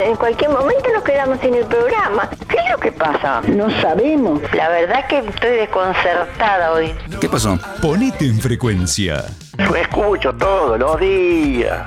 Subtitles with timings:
[0.00, 2.30] En cualquier momento nos quedamos sin el programa.
[2.48, 3.42] ¿Qué es lo que pasa?
[3.48, 4.40] No sabemos.
[4.54, 6.94] La verdad que estoy desconcertada hoy.
[7.20, 7.58] ¿Qué pasó?
[7.82, 9.24] Ponete en frecuencia.
[9.58, 11.86] Yo escucho todos los días.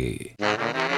[0.00, 0.89] Day.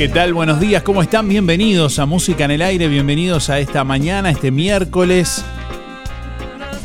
[0.00, 0.32] ¿Qué tal?
[0.32, 1.28] Buenos días, ¿cómo están?
[1.28, 5.44] Bienvenidos a Música en el Aire, bienvenidos a esta mañana, este miércoles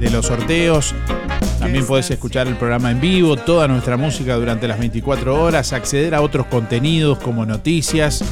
[0.00, 0.94] de los sorteos.
[1.58, 6.14] También podés escuchar el programa en vivo, toda nuestra música durante las 24 horas, acceder
[6.14, 8.24] a otros contenidos como noticias,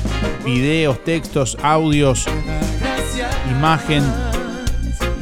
[0.45, 2.27] videos, textos, audios,
[3.51, 4.03] imagen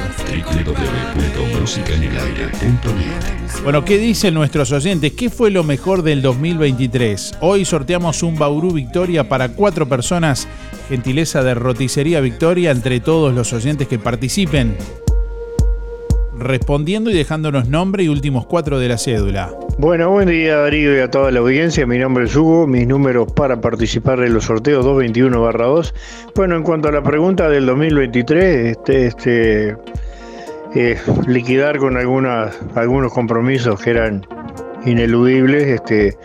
[3.64, 5.14] Bueno, ¿qué dicen nuestros oyentes?
[5.14, 7.36] ¿Qué fue lo mejor del 2023?
[7.42, 10.48] Hoy sorteamos un Bauru Victoria para cuatro personas,
[10.96, 14.78] gentileza de Roticería Victoria, entre todos los oyentes que participen.
[16.40, 19.52] Respondiendo y dejándonos nombre y últimos cuatro de la cédula.
[19.78, 21.86] Bueno, buen día Darío y a toda la audiencia.
[21.86, 25.94] Mi nombre es Hugo, mis números para participar en los sorteos 221-2.
[26.34, 29.76] Bueno, en cuanto a la pregunta del 2023, este, este,
[30.76, 30.98] eh,
[31.28, 34.26] liquidar con algunas, algunos compromisos que eran
[34.86, 36.18] ineludibles, este,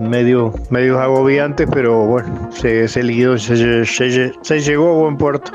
[0.00, 5.52] medio, medio agobiantes, pero bueno, se, se liquidó, se, se- se llegó a buen puerto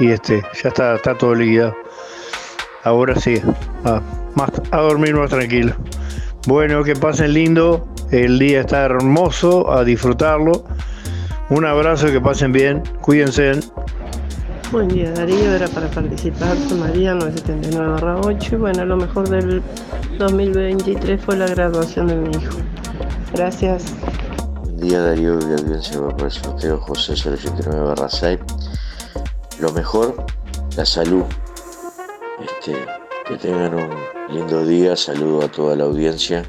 [0.00, 1.74] y este, ya está, está todo liquidado.
[2.84, 3.40] Ahora sí,
[3.84, 4.00] a,
[4.34, 5.74] más, a dormir más tranquilo.
[6.46, 10.64] Bueno, que pasen lindo, el día está hermoso, a disfrutarlo.
[11.50, 13.60] Un abrazo, que pasen bien, cuídense.
[14.70, 19.62] Buen día Darío, era para participar, soy María 979-8 y bueno, lo mejor del
[20.18, 22.58] 2023 fue la graduación de mi hijo.
[23.38, 23.94] Gracias.
[24.64, 28.36] Buen día Darío la audiencia va por el sorteo José 089 barra 6.
[29.60, 30.26] Lo mejor,
[30.76, 31.22] la salud.
[32.42, 32.74] Este,
[33.28, 33.90] que tengan un
[34.28, 36.42] lindo día, saludo a toda la audiencia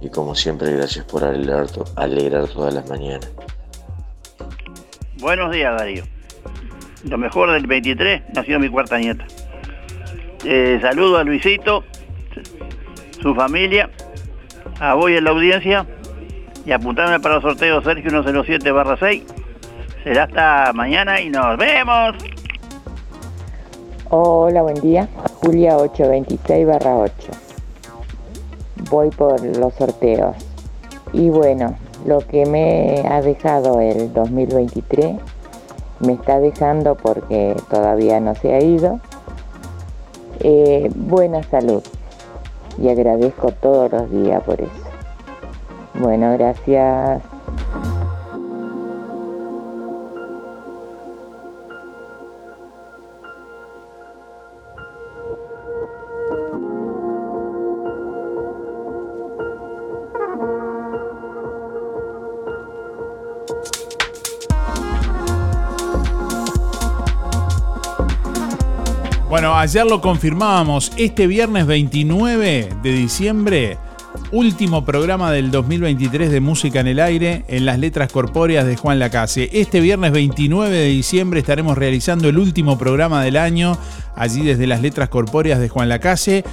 [0.00, 3.30] y como siempre gracias por alegrar, alegrar todas las mañanas.
[5.20, 6.04] Buenos días, Darío.
[7.04, 9.26] Lo mejor del 23 nació mi cuarta nieta.
[10.46, 11.84] Eh, saludo a Luisito,
[13.20, 13.90] su familia,
[14.80, 15.86] a vos y a la audiencia
[16.64, 19.24] y apuntarme para el sorteo Sergio 107 barra 6.
[20.04, 22.14] Será hasta mañana y nos vemos.
[24.10, 25.08] Hola, buen día.
[25.40, 27.12] Julia 826 barra 8.
[28.90, 30.36] Voy por los sorteos.
[31.12, 31.76] Y bueno,
[32.06, 35.16] lo que me ha dejado el 2023
[36.00, 39.00] me está dejando porque todavía no se ha ido.
[40.40, 41.82] eh, buena salud.
[42.78, 44.81] Y agradezco todos los días por eso.
[45.94, 47.22] Bueno, gracias.
[69.32, 70.92] Bueno, ayer lo confirmábamos.
[70.98, 73.78] Este viernes 29 de diciembre,
[74.30, 78.98] último programa del 2023 de Música en el Aire en las letras corpóreas de Juan
[78.98, 79.50] Lacase.
[79.52, 83.76] Este viernes 29 de diciembre estaremos realizando el último programa del año
[84.16, 86.44] allí desde las letras corpóreas de Juan Lacase.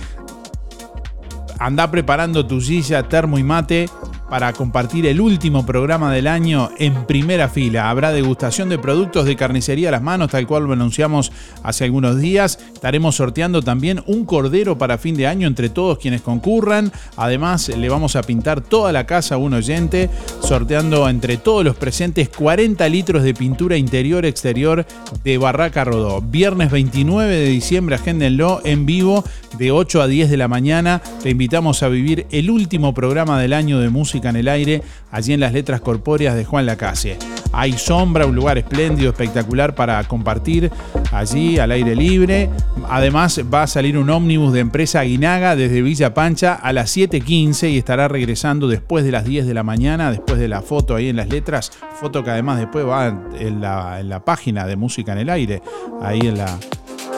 [1.58, 3.90] Anda preparando tu silla, termo y mate
[4.30, 7.90] para compartir el último programa del año en primera fila.
[7.90, 11.32] Habrá degustación de productos de carnicería a las manos, tal cual lo anunciamos
[11.64, 12.60] hace algunos días.
[12.74, 16.92] Estaremos sorteando también un cordero para fin de año entre todos quienes concurran.
[17.18, 20.10] Además, le vamos a pintar toda la casa a un oyente,
[20.42, 24.86] sorteando entre todos los presentes 40 litros de pintura interior-exterior
[25.24, 26.22] de Barraca Rodó.
[26.22, 29.24] Viernes 29 de diciembre, agéndenlo en vivo
[29.58, 31.02] de 8 a 10 de la mañana.
[31.24, 34.82] Te invitamos a vivir el último programa del año de música en el aire,
[35.12, 37.18] allí en las letras corpóreas de Juan Lacase.
[37.52, 40.72] Hay sombra, un lugar espléndido, espectacular para compartir
[41.12, 42.50] allí al aire libre.
[42.90, 47.72] Además va a salir un ómnibus de empresa Aguinaga desde Villa Pancha a las 7.15
[47.72, 51.10] y estará regresando después de las 10 de la mañana, después de la foto ahí
[51.10, 53.08] en las letras, foto que además después va
[53.40, 55.62] en la, en la página de Música en el Aire,
[56.02, 56.58] ahí en la,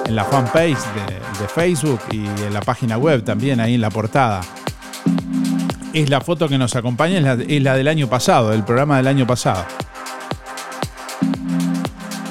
[0.06, 0.78] en la fanpage
[1.40, 4.42] de Facebook y en la página web también, ahí en la portada.
[5.94, 7.18] Es la foto que nos acompaña,
[7.48, 9.66] es la, del año pasado, del programa del año pasado.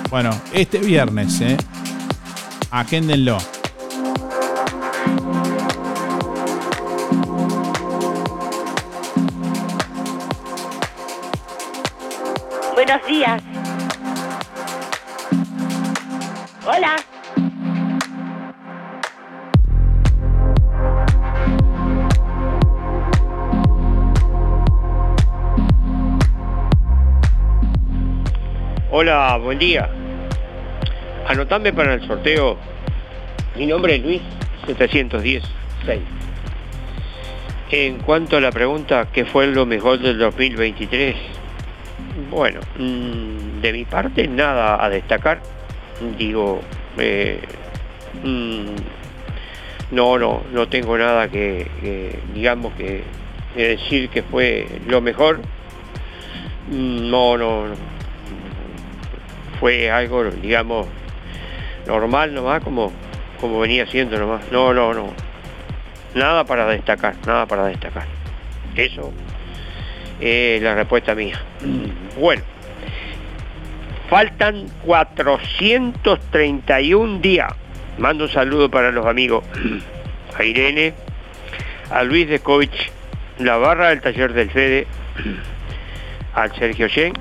[0.09, 1.57] Bueno, este viernes, ¿eh?
[2.71, 3.39] Agéndenlo.
[12.75, 13.50] Buenos días.
[29.02, 29.88] Hola, buen día.
[31.26, 32.59] Anotame para el sorteo.
[33.57, 34.21] Mi nombre es Luis
[34.66, 35.42] 710
[35.87, 36.00] 6.
[37.71, 41.16] En cuanto a la pregunta, ¿qué fue lo mejor del 2023?
[42.30, 45.40] Bueno, mm, de mi parte nada a destacar.
[46.19, 46.61] Digo,
[46.99, 47.40] eh,
[48.23, 53.02] mm, no, no, no tengo nada que, que, digamos que,
[53.57, 55.40] que decir que fue lo mejor.
[56.71, 57.89] Mm, No, no, no.
[59.61, 60.88] Fue algo, digamos,
[61.87, 62.93] normal nomás, como,
[63.40, 64.50] como venía siendo nomás.
[64.50, 65.12] No, no, no.
[66.14, 68.07] Nada para destacar, nada para destacar.
[68.75, 69.12] Eso
[70.19, 71.38] es la respuesta mía.
[72.19, 72.43] Bueno,
[74.09, 77.52] faltan 431 días.
[77.99, 79.45] Mando un saludo para los amigos.
[80.38, 80.95] A Irene,
[81.90, 82.93] a Luis Descovich,
[83.40, 84.87] la barra del taller del Fede,
[86.35, 87.14] al Sergio Yen,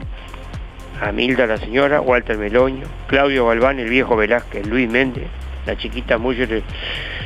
[1.01, 5.27] a Milda la señora, Walter Meloño, Claudio Galván, el viejo Velázquez, Luis Méndez,
[5.65, 6.63] la chiquita Muller,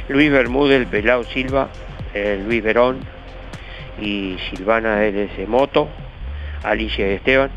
[0.10, 1.70] Luis Bermúdez, el Pelao Silva,
[2.14, 3.00] eh, Luis Verón
[4.00, 5.90] y Silvana LS Moto,
[6.64, 7.50] Alicia Esteban,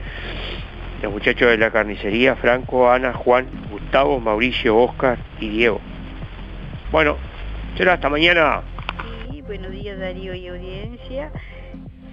[1.02, 5.80] los muchachos de la carnicería, Franco, Ana, Juan, Gustavo, Mauricio, Oscar y Diego.
[6.90, 7.16] Bueno,
[7.76, 8.62] será hasta mañana.
[9.30, 11.30] Sí, buenos días Darío y audiencia.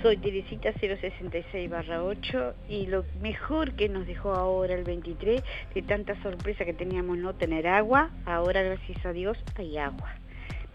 [0.04, 5.42] Soy Teresita 066 8 y lo mejor que nos dejó ahora el 23,
[5.74, 10.14] de tanta sorpresa que teníamos no tener agua, ahora gracias a Dios hay agua.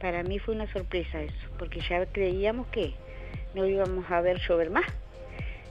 [0.00, 2.94] Para mí fue una sorpresa eso, porque ya creíamos que
[3.54, 4.86] no íbamos a ver llover más.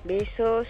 [0.03, 0.67] Besos.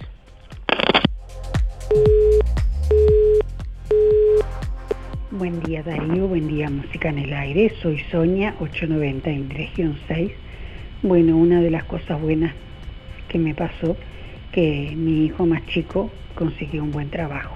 [5.32, 10.32] Buen día Darío, buen día Música en el Aire, soy Sonia 890 en región 6.
[11.04, 12.56] Bueno, una de las cosas buenas
[13.28, 13.96] que me pasó,
[14.52, 17.56] que mi hijo más chico consiguió un buen trabajo.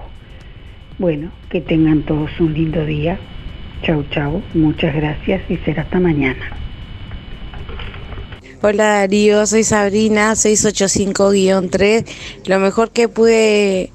[0.98, 3.18] Bueno, que tengan todos un lindo día.
[3.82, 6.56] Chau, chau, muchas gracias y será hasta mañana.
[8.62, 12.06] Hola Darío, soy Sabrina 685-3.
[12.46, 13.90] Lo mejor que pude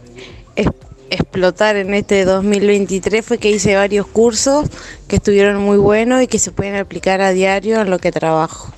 [1.10, 4.70] explotar en este 2023 fue que hice varios cursos
[5.08, 8.74] que estuvieron muy buenos y que se pueden aplicar a diario en lo que trabajo.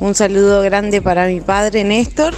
[0.00, 2.34] Un saludo grande para mi padre Néstor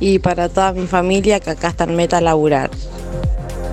[0.00, 2.70] y para toda mi familia que acá está en meta a laburar.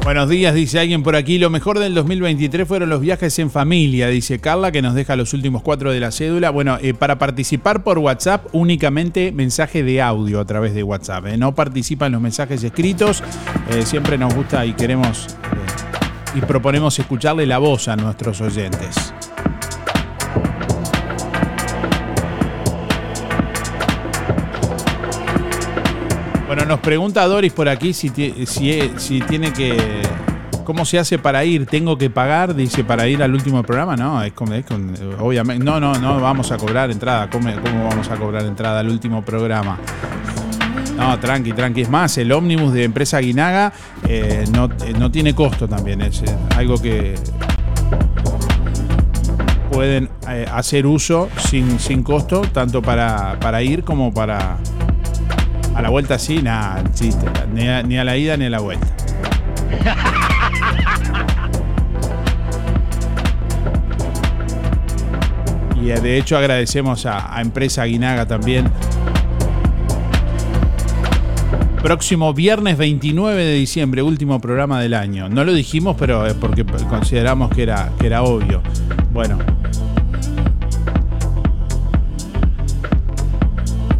[0.03, 1.37] Buenos días, dice alguien por aquí.
[1.37, 5.33] Lo mejor del 2023 fueron los viajes en familia, dice Carla, que nos deja los
[5.33, 6.49] últimos cuatro de la cédula.
[6.49, 11.27] Bueno, eh, para participar por WhatsApp, únicamente mensaje de audio a través de WhatsApp.
[11.27, 11.37] eh.
[11.37, 13.23] No participan los mensajes escritos.
[13.71, 15.27] Eh, siempre nos gusta y queremos
[16.35, 19.13] y proponemos escucharle la voz a nuestros oyentes.
[26.69, 29.75] Nos pregunta Doris por aquí si, ti- si, tiene que.
[30.63, 31.65] ¿Cómo se hace para ir?
[31.65, 32.53] ¿Tengo que pagar?
[32.53, 33.95] Dice, para ir al último programa.
[33.97, 35.65] No, es con, es con- obviamente.
[35.65, 37.27] No, no, no vamos a cobrar entrada.
[37.31, 37.49] ¿Cómo,
[37.89, 39.79] vamos a cobrar entrada al último programa?
[40.95, 41.81] No, tranqui, tranqui.
[41.81, 43.73] Es más, el ómnibus de empresa Guinaga
[44.07, 46.01] eh, no, eh, no tiene costo también.
[46.01, 47.15] Es eh, algo que
[49.71, 50.09] pueden
[50.53, 54.57] hacer uso sin, sin costo, tanto para, para ir como para.
[55.75, 57.25] A la vuelta sí, nada, chiste.
[57.53, 58.87] Ni a, la ida ni a la vuelta.
[65.81, 68.69] Y eh, de hecho agradecemos a, a Empresa Guinaga también.
[71.81, 75.29] Próximo viernes 29 de diciembre, último programa del año.
[75.29, 78.61] No lo dijimos, pero es porque consideramos que era, que era obvio.
[79.13, 79.37] Bueno.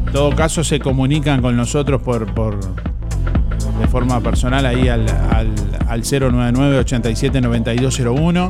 [0.10, 5.54] En todo caso se comunican con nosotros por, por de forma personal ahí al, al,
[5.88, 8.50] al 099 87 9201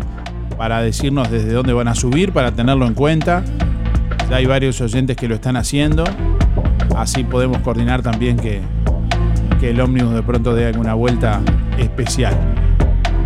[0.57, 3.43] para decirnos desde dónde van a subir, para tenerlo en cuenta.
[4.29, 6.05] Ya hay varios oyentes que lo están haciendo.
[6.95, 8.61] Así podemos coordinar también que,
[9.59, 11.41] que el ómnibus de pronto dé alguna vuelta
[11.77, 12.37] especial.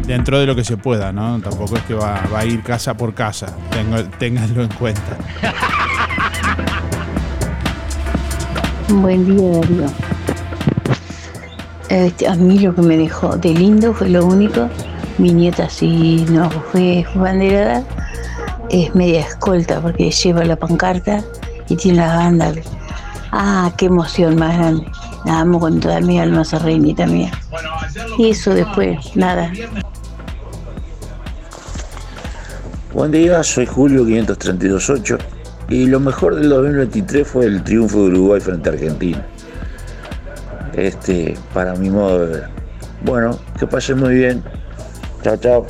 [0.08, 1.40] Dentro de lo que se pueda, ¿no?
[1.40, 3.56] Tampoco es que va, va a ir casa por casa.
[4.18, 5.20] Ténganlo en cuenta.
[9.02, 9.86] Buen día, Darío.
[11.90, 14.70] Este, a mí lo que me dejó de lindo fue lo único.
[15.18, 17.84] Mi nieta, si no fue banderada,
[18.70, 21.24] es media escolta porque lleva la pancarta
[21.70, 22.54] y tiene la banda.
[23.32, 24.86] Ah, qué emoción más grande.
[25.26, 27.32] La amo con toda mi alma, esa reinita mía.
[28.20, 29.52] Y eso después, nada.
[32.94, 38.42] Buen día, soy Julio 5328 y lo mejor del 2023 fue el triunfo de Uruguay
[38.42, 39.26] frente a Argentina.
[40.76, 42.50] Este, para mi modo de ver.
[43.06, 44.44] Bueno, que pasen muy bien.
[45.24, 45.68] Chao, chao.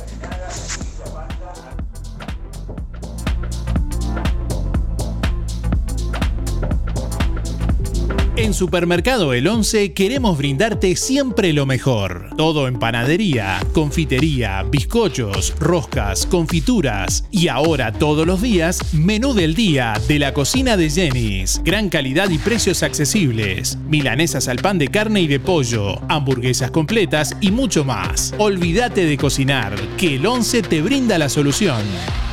[8.54, 12.30] Supermercado El 11 queremos brindarte siempre lo mejor.
[12.38, 19.94] Todo en panadería, confitería, bizcochos, roscas, confituras y ahora todos los días, menú del día
[20.08, 21.62] de la cocina de Jenny's.
[21.64, 23.78] Gran calidad y precios accesibles.
[23.88, 28.34] Milanesas al pan de carne y de pollo, hamburguesas completas y mucho más.
[28.38, 31.82] Olvídate de cocinar, que el 11 te brinda la solución.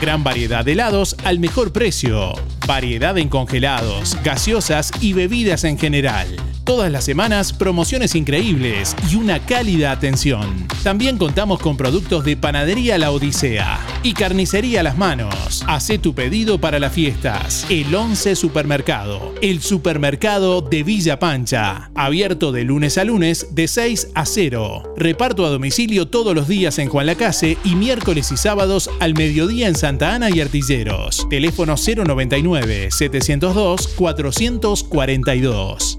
[0.00, 2.34] Gran variedad de helados al mejor precio.
[2.70, 6.28] Variedad en congelados, gaseosas y bebidas en general.
[6.70, 10.68] Todas las semanas promociones increíbles y una cálida atención.
[10.84, 15.64] También contamos con productos de Panadería La Odisea y Carnicería Las Manos.
[15.66, 17.66] Hacé tu pedido para las fiestas.
[17.68, 21.90] El 11 Supermercado, el supermercado de Villa Pancha.
[21.96, 24.94] Abierto de lunes a lunes de 6 a 0.
[24.96, 29.66] Reparto a domicilio todos los días en Juan Lacase y miércoles y sábados al mediodía
[29.66, 31.26] en Santa Ana y Artilleros.
[31.28, 35.98] Teléfono 099 702 442.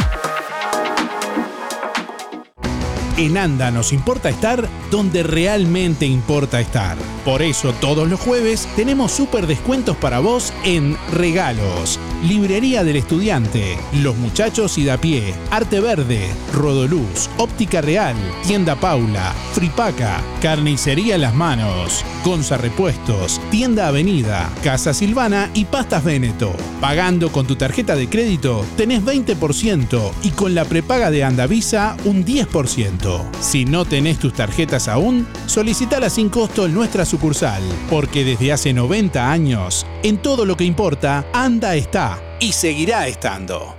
[3.21, 6.97] En ANDA nos importa estar donde realmente importa estar.
[7.23, 11.99] Por eso todos los jueves tenemos súper descuentos para vos en regalos.
[12.23, 18.15] Librería del Estudiante, Los Muchachos y da pie, Arte Verde, Rodoluz, Óptica Real,
[18.47, 26.53] Tienda Paula, Fripaca, Carnicería Las Manos, Gonza Repuestos, Tienda Avenida, Casa Silvana y Pastas Veneto.
[26.79, 32.25] Pagando con tu tarjeta de crédito tenés 20% y con la prepaga de Andavisa un
[32.25, 33.10] 10%.
[33.39, 38.73] Si no tenés tus tarjetas aún, solicitala sin costo en nuestra sucursal, porque desde hace
[38.73, 43.75] 90 años, en todo lo que importa, Anda está y seguirá estando.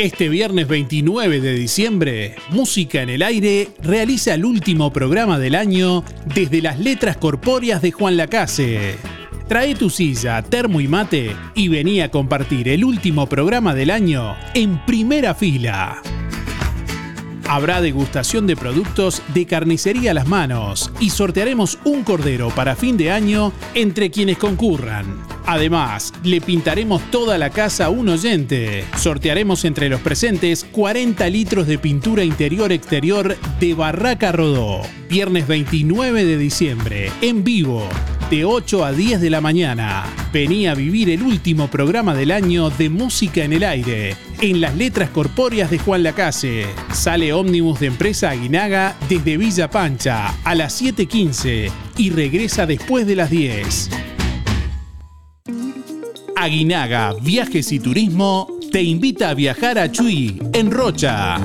[0.00, 6.04] Este viernes 29 de diciembre, Música en el Aire realiza el último programa del año
[6.24, 8.96] desde las letras corpóreas de Juan Lacase.
[9.46, 14.36] Trae tu silla, termo y mate y vení a compartir el último programa del año
[14.54, 16.00] en primera fila.
[17.50, 22.96] Habrá degustación de productos de carnicería a las manos y sortearemos un cordero para fin
[22.96, 25.29] de año entre quienes concurran.
[25.46, 28.84] Además, le pintaremos toda la casa a un oyente.
[28.96, 34.82] Sortearemos entre los presentes 40 litros de pintura interior-exterior de Barraca Rodó.
[35.08, 37.88] Viernes 29 de diciembre, en vivo,
[38.30, 40.04] de 8 a 10 de la mañana.
[40.32, 44.76] Vení a vivir el último programa del año de Música en el Aire, en las
[44.76, 46.66] letras corpóreas de Juan Lacase.
[46.92, 53.16] Sale ómnibus de empresa Aguinaga desde Villa Pancha a las 7.15 y regresa después de
[53.16, 54.09] las 10.
[56.40, 61.38] Aguinaga Viajes y Turismo te invita a viajar a Chuy, en Rocha.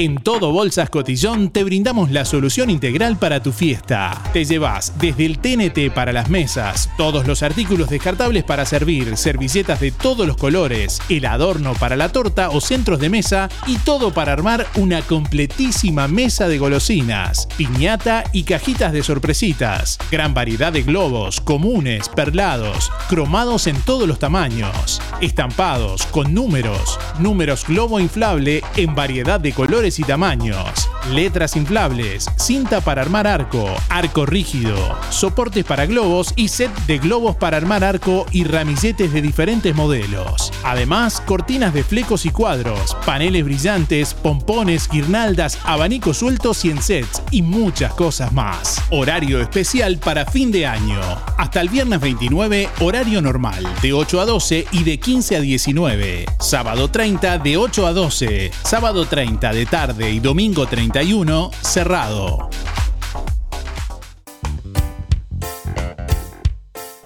[0.00, 4.22] En Todo Bolsas Cotillón te brindamos la solución integral para tu fiesta.
[4.32, 9.80] Te llevas desde el TNT para las mesas, todos los artículos descartables para servir, servilletas
[9.80, 14.14] de todos los colores, el adorno para la torta o centros de mesa y todo
[14.14, 19.98] para armar una completísima mesa de golosinas, piñata y cajitas de sorpresitas.
[20.12, 27.66] Gran variedad de globos, comunes, perlados, cromados en todos los tamaños, estampados con números, números
[27.66, 34.26] globo inflable en variedad de colores y tamaños, letras inflables, cinta para armar arco, arco
[34.26, 34.76] rígido,
[35.08, 40.52] soportes para globos y set de globos para armar arco y ramilletes de diferentes modelos.
[40.62, 47.22] Además, cortinas de flecos y cuadros, paneles brillantes, pompones, guirnaldas, abanicos sueltos y en sets
[47.30, 48.82] y muchas cosas más.
[48.90, 51.00] Horario especial para fin de año.
[51.38, 56.26] Hasta el viernes 29, horario normal, de 8 a 12 y de 15 a 19.
[56.40, 58.50] Sábado 30 de 8 a 12.
[58.64, 59.77] Sábado 30 de tarde
[60.10, 62.50] y domingo 31 cerrado.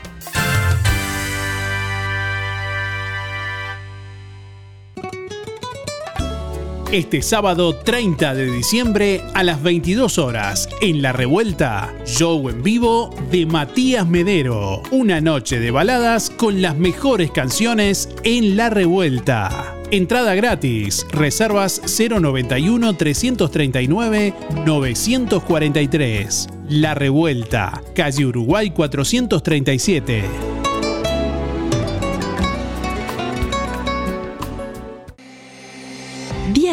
[6.95, 13.11] Este sábado 30 de diciembre a las 22 horas en La Revuelta, show en vivo
[13.33, 14.81] de Matías Medero.
[14.93, 19.75] Una noche de baladas con las mejores canciones en La Revuelta.
[19.91, 21.05] Entrada gratis.
[21.11, 24.33] Reservas 091 339
[24.65, 26.49] 943.
[26.69, 30.64] La Revuelta, calle Uruguay 437.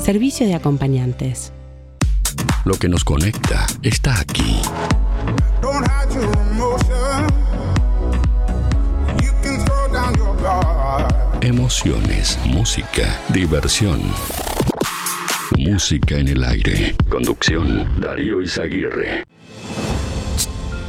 [0.00, 1.52] servicio de acompañantes.
[2.64, 4.60] Lo que nos conecta está aquí.
[11.40, 14.00] Emociones, música, diversión.
[15.58, 16.94] Música en el aire.
[17.08, 19.24] Conducción, Darío Izaguirre.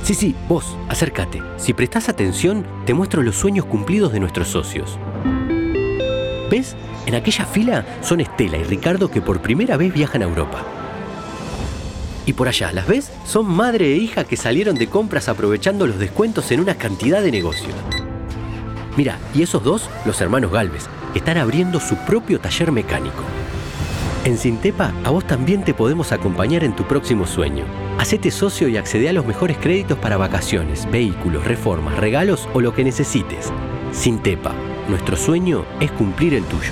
[0.04, 1.42] Sí, sí, vos, acércate.
[1.58, 4.98] Si prestás atención, te muestro los sueños cumplidos de nuestros socios.
[6.50, 6.76] ¿Ves?
[7.12, 10.64] En aquella fila son Estela y Ricardo que por primera vez viajan a Europa.
[12.26, 13.12] Y por allá, ¿las ves?
[13.26, 17.34] Son madre e hija que salieron de compras aprovechando los descuentos en una cantidad de
[17.34, 17.76] negocios.
[18.96, 23.24] Mira, y esos dos, los hermanos Galvez, están abriendo su propio taller mecánico.
[24.24, 27.66] En Sintepa, a vos también te podemos acompañar en tu próximo sueño.
[27.98, 32.74] Hacete socio y accede a los mejores créditos para vacaciones, vehículos, reformas, regalos o lo
[32.74, 33.52] que necesites.
[33.92, 34.54] Sintepa,
[34.88, 36.72] nuestro sueño es cumplir el tuyo.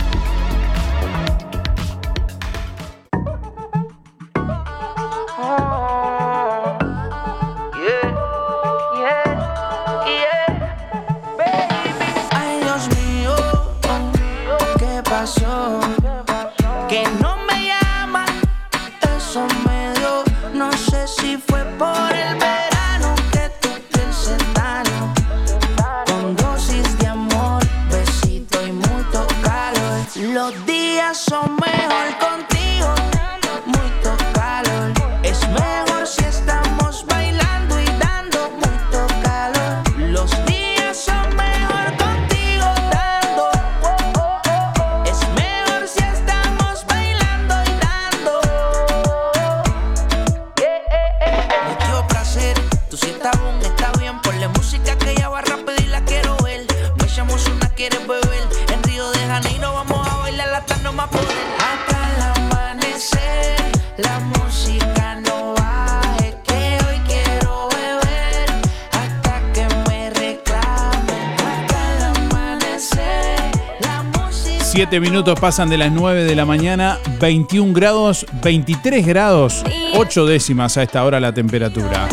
[74.91, 79.63] 7 minutos pasan de las 9 de la mañana, 21 grados, 23 grados,
[79.95, 82.09] 8 décimas a esta hora la temperatura.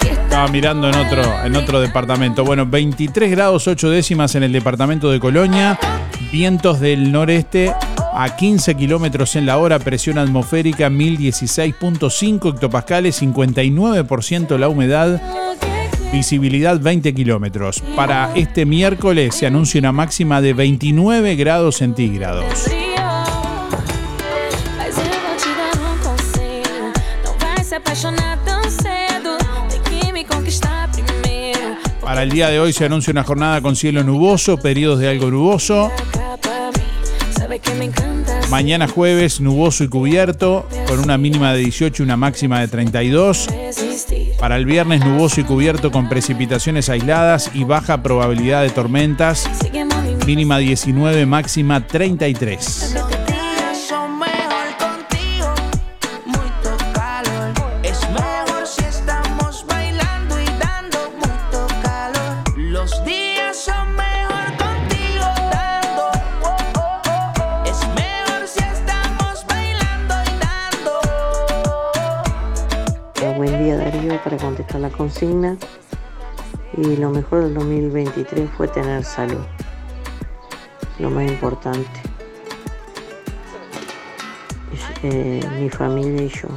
[0.00, 2.42] Estaba mirando en otro, en otro departamento.
[2.42, 5.78] Bueno, 23 grados 8 décimas en el departamento de Colonia.
[6.32, 7.74] Vientos del noreste
[8.14, 9.78] a 15 kilómetros en la hora.
[9.78, 13.20] Presión atmosférica 1016.5 hectopascales.
[13.20, 15.20] 59% la humedad.
[16.12, 17.82] Visibilidad 20 kilómetros.
[17.94, 22.44] Para este miércoles se anuncia una máxima de 29 grados centígrados.
[32.00, 35.30] Para el día de hoy se anuncia una jornada con cielo nuboso, periodos de algo
[35.30, 35.90] nuboso.
[38.48, 43.48] Mañana jueves nuboso y cubierto, con una mínima de 18 y una máxima de 32.
[44.46, 49.50] Para el viernes nuboso y cubierto con precipitaciones aisladas y baja probabilidad de tormentas.
[50.24, 53.05] Mínima 19, máxima 33.
[75.06, 75.58] Contestar la consigna.
[76.76, 79.44] Y lo mejor del 2023 fue tener salud.
[80.98, 82.00] Lo más importante.
[85.02, 86.48] Eh, mi familia y yo.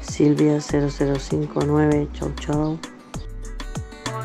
[0.00, 2.78] Silvia 0059, chau chau.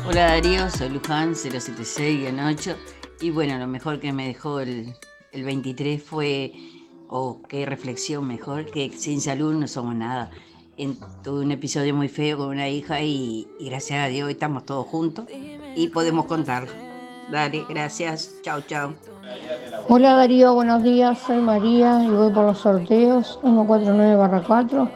[0.06, 2.76] Hola Darío, soy Luján 076-8
[3.22, 4.94] y bueno, lo mejor que me dejó el,
[5.32, 6.52] el 23 fue,
[7.08, 10.30] o qué reflexión mejor, que sin salud no somos nada.
[10.76, 14.64] En, tuve un episodio muy feo con una hija y, y gracias a Dios estamos
[14.64, 15.26] todos juntos
[15.76, 16.72] y podemos contarlo.
[17.30, 18.94] Dale, gracias, chao, chao.
[19.88, 24.90] Hola Darío, buenos días, soy María y voy por los sorteos 149-4.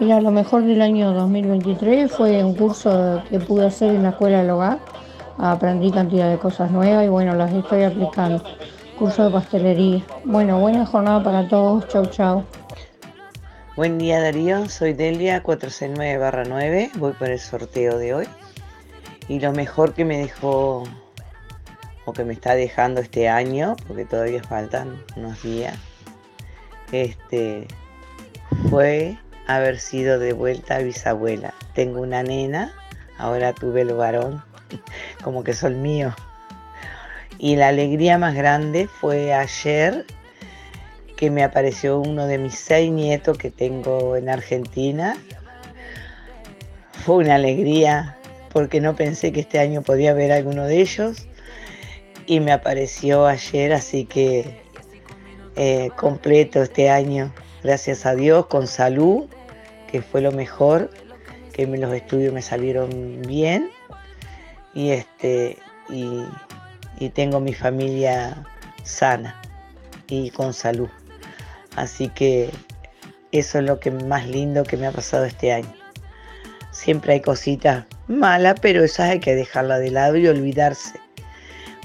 [0.00, 4.38] Mira, lo mejor del año 2023 fue un curso que pude hacer en la escuela
[4.38, 4.78] del hogar.
[5.38, 8.42] Aprendí cantidad de cosas nuevas y bueno, las estoy aplicando.
[8.98, 10.02] Curso de pastelería.
[10.24, 11.88] Bueno, buena jornada para todos.
[11.88, 12.44] Chau, chau.
[13.76, 18.28] Buen día Darío, soy Delia 469-9, voy por el sorteo de hoy.
[19.26, 20.84] Y lo mejor que me dejó
[22.04, 25.76] o que me está dejando este año, porque todavía faltan unos días,
[26.92, 27.66] este,
[28.70, 31.52] fue haber sido de vuelta bisabuela.
[31.74, 32.72] Tengo una nena,
[33.18, 34.40] ahora tuve el varón,
[35.24, 36.14] como que son míos.
[37.38, 40.06] Y la alegría más grande fue ayer
[41.16, 45.16] que me apareció uno de mis seis nietos que tengo en Argentina.
[47.04, 48.16] Fue una alegría
[48.52, 51.26] porque no pensé que este año podía ver alguno de ellos
[52.26, 54.62] y me apareció ayer, así que
[55.56, 59.26] eh, completo este año, gracias a Dios, con salud,
[59.90, 60.90] que fue lo mejor,
[61.52, 63.70] que los estudios me salieron bien
[64.74, 65.58] y este
[66.98, 68.44] y tengo mi familia
[68.84, 69.40] sana
[70.08, 70.88] y con salud.
[71.76, 72.50] Así que
[73.32, 75.74] eso es lo que más lindo que me ha pasado este año.
[76.70, 80.98] Siempre hay cositas malas, pero esas hay que dejarlas de lado y olvidarse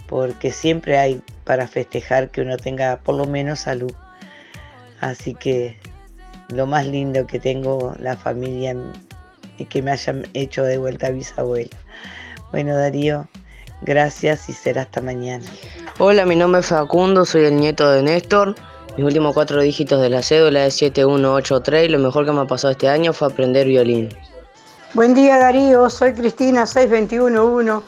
[0.10, 3.94] porque siempre hay para festejar que uno tenga por lo menos salud.
[5.00, 5.78] Así que
[6.50, 8.76] lo más lindo que tengo la familia
[9.60, 11.78] y que me hayan hecho de vuelta a bisabuela.
[12.52, 13.30] Bueno Darío,
[13.82, 15.46] gracias y será hasta mañana.
[16.00, 18.56] Hola, mi nombre es Facundo, soy el nieto de Néstor.
[19.00, 22.46] Mis últimos cuatro dígitos de la cédula es 7183 y lo mejor que me ha
[22.46, 24.10] pasado este año fue aprender violín.
[24.94, 27.86] Buen día Darío, soy Cristina 6211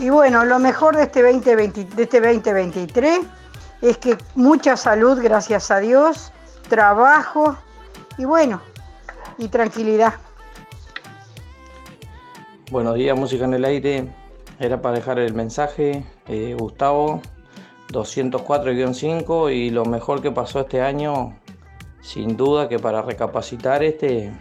[0.00, 3.20] y bueno, lo mejor de este, 2020 de este 2023
[3.80, 6.30] es que mucha salud, gracias a Dios,
[6.68, 7.56] trabajo
[8.18, 8.60] y bueno,
[9.38, 10.12] y tranquilidad.
[12.70, 14.12] Buenos días, música en el aire.
[14.58, 17.22] Era para dejar el mensaje, eh, Gustavo
[17.92, 21.38] 204-5 y lo mejor que pasó este año,
[22.00, 24.32] sin duda que para recapacitar este,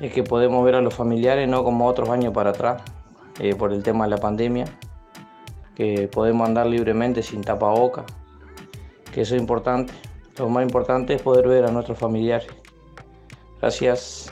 [0.00, 2.82] es que podemos ver a los familiares no como otros años para atrás,
[3.40, 4.66] eh, por el tema de la pandemia,
[5.74, 8.04] que podemos andar libremente sin tapaboca,
[9.12, 9.92] que eso es importante.
[10.36, 12.48] Lo más importante es poder ver a nuestros familiares.
[13.60, 14.30] Gracias.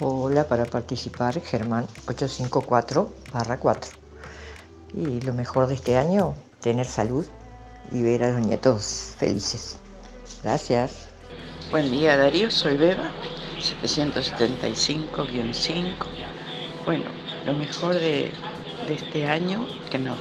[0.00, 3.10] Hola, para participar, Germán 854
[3.60, 3.90] 4.
[4.94, 7.26] Y lo mejor de este año, tener salud
[7.92, 9.78] y ver a los nietos felices.
[10.42, 11.08] Gracias.
[11.70, 13.10] Buen día Darío, soy Beba,
[13.82, 15.94] 775-5.
[16.84, 17.04] Bueno,
[17.44, 18.32] lo mejor de,
[18.86, 20.14] de este año que, no,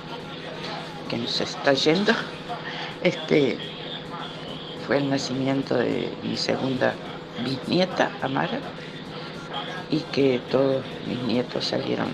[1.10, 2.14] que nos está yendo
[3.04, 3.58] este,
[4.86, 6.94] fue el nacimiento de mi segunda
[7.44, 8.60] bisnieta, Amara,
[9.90, 12.08] y que todos mis nietos salieron,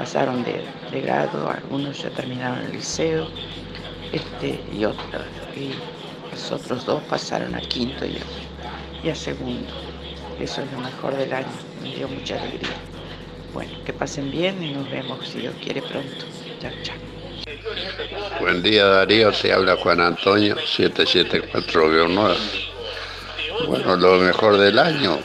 [0.00, 3.28] pasaron de, de grado, algunos ya terminaron el liceo,
[4.10, 5.22] este, y otros,
[5.54, 5.72] y
[6.30, 9.68] los otros dos pasaron a quinto y a, segundo.
[10.40, 12.70] Eso es lo mejor del año, me dio mucha alegría.
[13.52, 16.24] Bueno, que pasen bien y nos vemos, si Dios quiere, pronto.
[16.62, 16.96] Chao, chao.
[18.40, 22.36] Buen día Darío, te habla Juan Antonio, 774-9.
[23.68, 25.18] Bueno, lo mejor del año.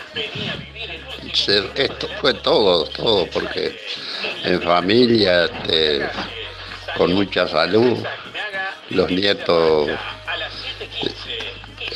[1.75, 3.77] Esto fue todo, todo, porque
[4.43, 6.09] en familia, este,
[6.97, 7.97] con mucha salud,
[8.89, 9.89] los nietos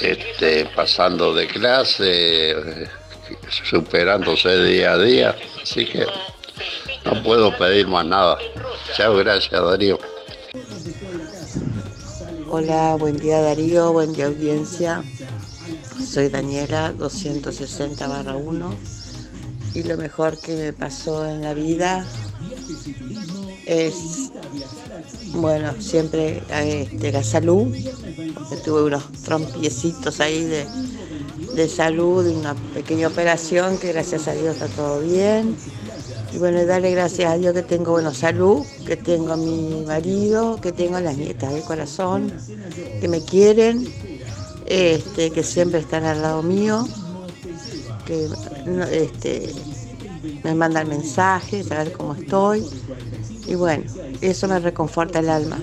[0.01, 2.55] este, pasando de clase,
[3.63, 5.35] superándose día a día.
[5.61, 6.05] Así que
[7.05, 8.37] no puedo pedir más nada.
[8.95, 9.99] Chao, gracias Darío.
[12.49, 15.03] Hola, buen día Darío, buen día audiencia.
[16.03, 18.98] Soy Daniela, 260 barra 1.
[19.73, 22.05] Y lo mejor que me pasó en la vida
[23.65, 24.31] es,
[25.33, 27.75] bueno, siempre este, la salud.
[28.65, 30.65] tuve unos trompiecitos ahí de,
[31.55, 35.55] de salud, una pequeña operación que gracias a Dios está todo bien.
[36.33, 40.59] Y bueno, darle gracias a Dios que tengo buena salud, que tengo a mi marido,
[40.61, 42.31] que tengo a las nietas del corazón,
[43.01, 43.87] que me quieren,
[44.67, 46.87] este, que siempre están al lado mío,
[48.91, 49.53] este,
[50.43, 52.65] me mandan mensajes, saber cómo estoy.
[53.47, 53.83] Y bueno,
[54.21, 55.57] eso me reconforta el alma.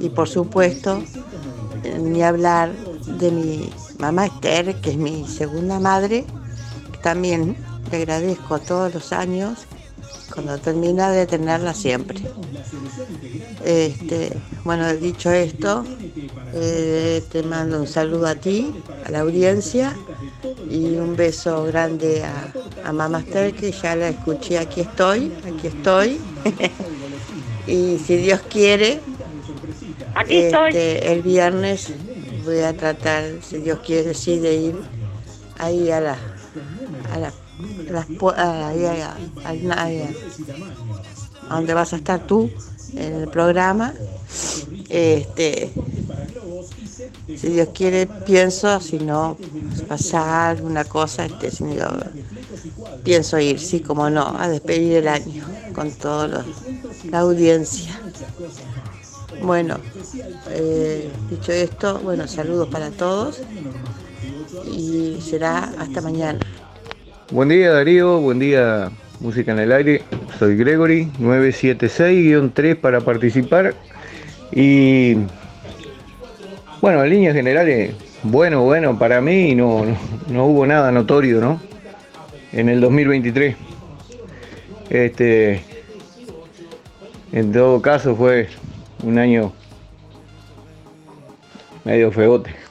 [0.00, 1.02] Y por supuesto,
[2.00, 2.72] ni hablar
[3.06, 6.24] de mi mamá Esther, que es mi segunda madre,
[7.02, 7.56] también
[7.90, 9.66] le agradezco todos los años
[10.32, 12.20] cuando termina de tenerla siempre.
[13.64, 15.84] Este, bueno, dicho esto,
[16.54, 19.94] eh, te mando un saludo a ti, a la audiencia
[20.70, 22.52] y un beso grande a,
[22.84, 26.20] a Mamá que ya la escuché, aquí estoy, aquí estoy.
[27.66, 29.00] y si Dios quiere,
[30.28, 31.92] este, el viernes
[32.44, 34.76] voy a tratar, si Dios quiere, sí, de ir
[35.58, 36.16] ahí a la,
[37.12, 37.32] a la
[37.90, 38.72] las, a,
[41.54, 42.50] donde vas a estar tú
[42.92, 43.94] en el programa.
[44.88, 45.70] Este,
[47.36, 49.36] si Dios quiere, pienso, si no
[49.88, 51.50] pasa alguna cosa, este,
[53.02, 56.44] pienso ir, sí, como no, a despedir el año con toda
[57.10, 57.98] la audiencia.
[59.42, 59.78] Bueno,
[60.50, 63.40] eh, dicho esto, bueno, saludos para todos
[64.70, 66.38] y será hasta mañana.
[67.30, 68.92] Buen día Darío, buen día
[69.22, 70.02] Música en el Aire,
[70.36, 73.72] soy Gregory, 976-3 para participar
[74.50, 75.14] y
[76.80, 79.84] bueno, en líneas generales, bueno, bueno, para mí no,
[80.28, 81.60] no, hubo nada notorio, ¿no?
[82.52, 83.54] En el 2023.
[84.90, 85.62] Este,
[87.30, 88.48] en todo caso fue
[89.04, 89.52] un año
[91.84, 92.61] medio feote.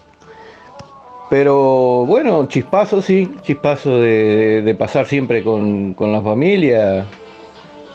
[1.32, 7.06] Pero bueno, chispazo sí, chispazo de, pasar siempre con, la familia,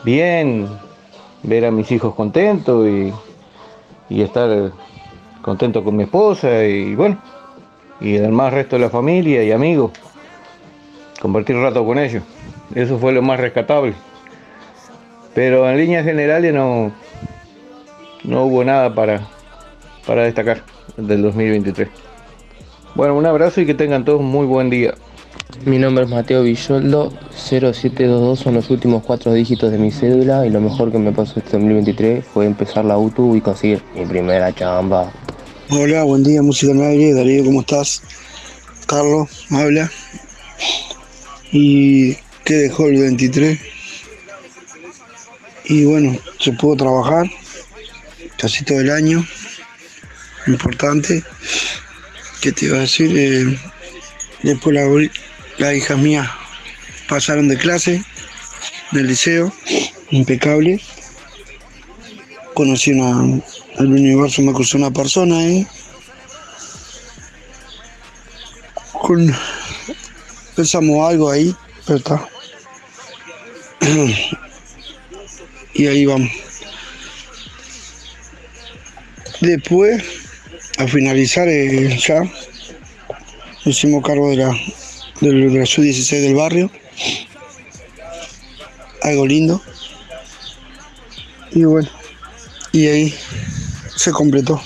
[0.03, 0.67] bien,
[1.43, 2.87] ver a mis hijos contentos
[4.09, 4.71] y, estar
[5.43, 7.21] contento con mi esposa y bueno,
[8.01, 9.91] y además resto de la familia y amigos,
[11.21, 12.23] compartir rato con ellos.
[12.73, 13.93] Eso fue lo más rescatable.
[15.35, 16.91] Pero en líneas generales no,
[18.23, 19.27] no hubo nada para,
[20.07, 20.63] para destacar
[20.97, 22.06] del 2023.
[22.97, 24.95] Bueno, un abrazo y que tengan todos muy buen día.
[25.65, 30.49] Mi nombre es Mateo Villoldo, 0722 son los últimos cuatro dígitos de mi cédula y
[30.49, 34.51] lo mejor que me pasó este 2023 fue empezar la UTU y conseguir mi primera
[34.51, 35.11] chamba.
[35.69, 38.01] Hola, buen día, música en aire, Darío, ¿cómo estás?
[38.87, 39.91] Carlos, habla.
[41.51, 43.59] ¿Y qué dejó el 23?
[45.65, 47.27] Y bueno, se pudo trabajar
[48.39, 49.23] casi todo el año,
[50.47, 51.23] importante.
[52.47, 53.11] ¿Qué te iba a decir?
[53.13, 53.59] Eh,
[54.41, 54.87] después la,
[55.57, 56.29] las hijas mías
[57.09, 58.01] pasaron de clase
[58.93, 59.51] del liceo,
[60.11, 60.81] impecable.
[62.53, 63.41] Conocí una,
[63.79, 65.67] el universo, me cruzó una persona ahí.
[68.93, 69.35] Con,
[70.55, 71.53] pensamos algo ahí,
[71.85, 72.29] pero está.
[75.73, 76.31] y ahí vamos.
[79.41, 80.01] Después
[80.77, 82.21] a finalizar eh, ya
[83.65, 84.55] hicimos cargo de la,
[85.21, 86.71] de la sub-16 del barrio.
[89.01, 89.61] Algo lindo.
[91.51, 91.89] Y bueno,
[92.71, 93.15] y ahí
[93.95, 94.61] se completó.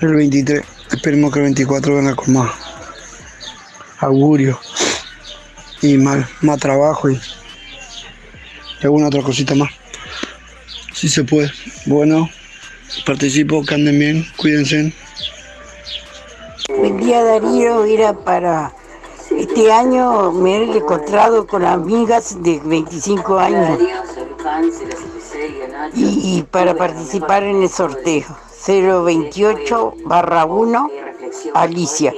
[0.00, 0.62] El 23.
[0.92, 2.50] Esperemos que el 24 venga con más
[3.98, 4.60] augurio
[5.80, 7.18] y más, más trabajo y
[8.82, 9.70] alguna otra cosita más.
[10.94, 11.50] Si se puede.
[11.86, 12.28] Bueno
[13.04, 14.92] participo, que anden bien, cuídense.
[16.78, 18.72] Buen día Darío, era para
[19.38, 23.78] este año me he encontrado con amigas de 25 años.
[25.94, 28.26] Y, para participar en el sorteo
[28.66, 30.90] 028 barra 1
[31.54, 32.12] Alicia.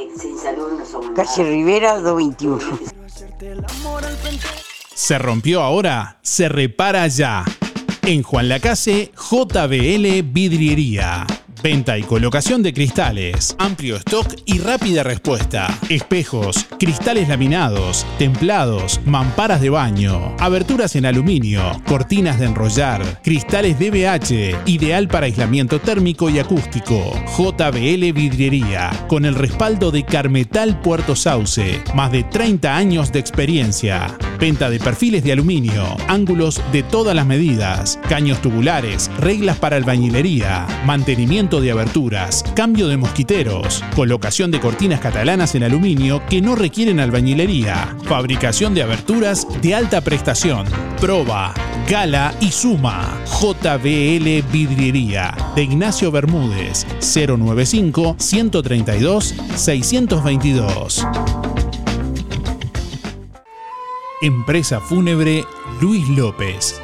[1.15, 2.79] Calle Rivera 221
[4.95, 7.45] se rompió ahora se repara ya
[8.07, 11.27] en Juan Lacase, JBL Vidriería.
[11.65, 15.67] Venta y colocación de cristales, amplio stock y rápida respuesta.
[15.89, 24.59] Espejos, cristales laminados, templados, mamparas de baño, aberturas en aluminio, cortinas de enrollar, cristales DBH,
[24.67, 27.15] ideal para aislamiento térmico y acústico.
[27.39, 34.15] JBL Vidriería, con el respaldo de Carmetal Puerto Sauce, más de 30 años de experiencia.
[34.39, 40.67] Venta de perfiles de aluminio, ángulos de todas las medidas, caños tubulares, reglas para albañilería,
[40.85, 47.01] mantenimiento de aberturas, cambio de mosquiteros, colocación de cortinas catalanas en aluminio que no requieren
[47.01, 50.67] albañilería, fabricación de aberturas de alta prestación,
[51.01, 51.55] proba,
[51.89, 53.21] gala y suma.
[53.41, 61.07] JBL Vidriería de Ignacio Bermúdez 095 132 622.
[64.23, 65.45] Empresa Fúnebre
[65.81, 66.84] Luis López.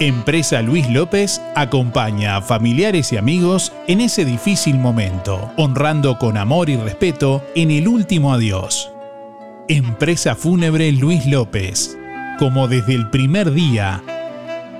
[0.00, 6.70] Empresa Luis López acompaña a familiares y amigos en ese difícil momento, honrando con amor
[6.70, 8.90] y respeto en el último adiós.
[9.68, 11.98] Empresa Fúnebre Luis López.
[12.38, 14.02] Como desde el primer día,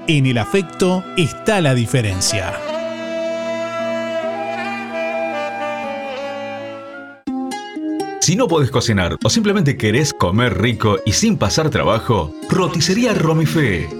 [0.06, 2.54] en el afecto está la diferencia.
[8.22, 13.99] Si no podés cocinar o simplemente querés comer rico y sin pasar trabajo, roticería Romifé.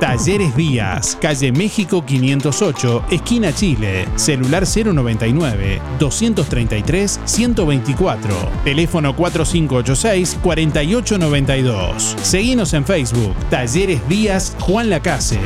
[0.00, 8.34] Talleres Díaz, calle México 508, esquina Chile, celular 099 233 124,
[8.64, 12.16] teléfono 4586 4892.
[12.22, 15.38] Seguinos en Facebook, Talleres Díaz Juan Lacase.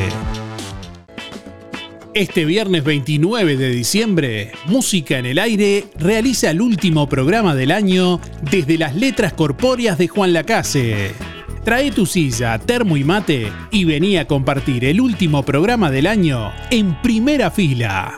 [2.15, 8.19] Este viernes 29 de diciembre, Música en el Aire realiza el último programa del año
[8.51, 11.38] desde las letras corpóreas de Juan Lacase.
[11.69, 16.51] Trae tu silla, termo y mate y vení a compartir el último programa del año
[16.71, 18.17] en primera fila.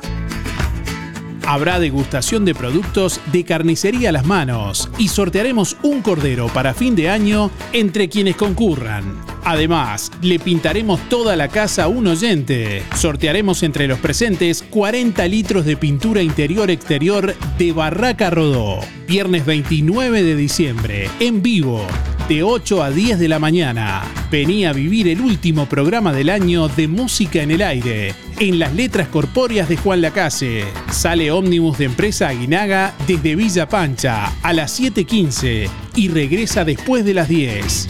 [1.45, 6.95] Habrá degustación de productos de carnicería a las manos y sortearemos un cordero para fin
[6.95, 9.21] de año entre quienes concurran.
[9.43, 12.85] Además, le pintaremos toda la casa a un oyente.
[12.95, 18.79] Sortearemos entre los presentes 40 litros de pintura interior-exterior de Barraca Rodó.
[19.09, 21.85] Viernes 29 de diciembre, en vivo,
[22.31, 24.05] de 8 a 10 de la mañana.
[24.31, 28.73] Vení a vivir el último programa del año de Música en el Aire, en las
[28.73, 30.65] letras corpóreas de Juan Lacase.
[30.93, 37.15] Sale ómnibus de empresa Aguinaga desde Villa Pancha a las 7.15 y regresa después de
[37.15, 37.89] las 10.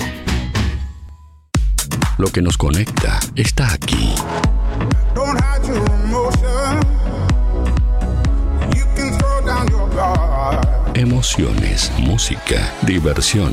[2.16, 4.14] Lo que nos conecta está aquí.
[10.94, 13.52] Emociones, música, diversión.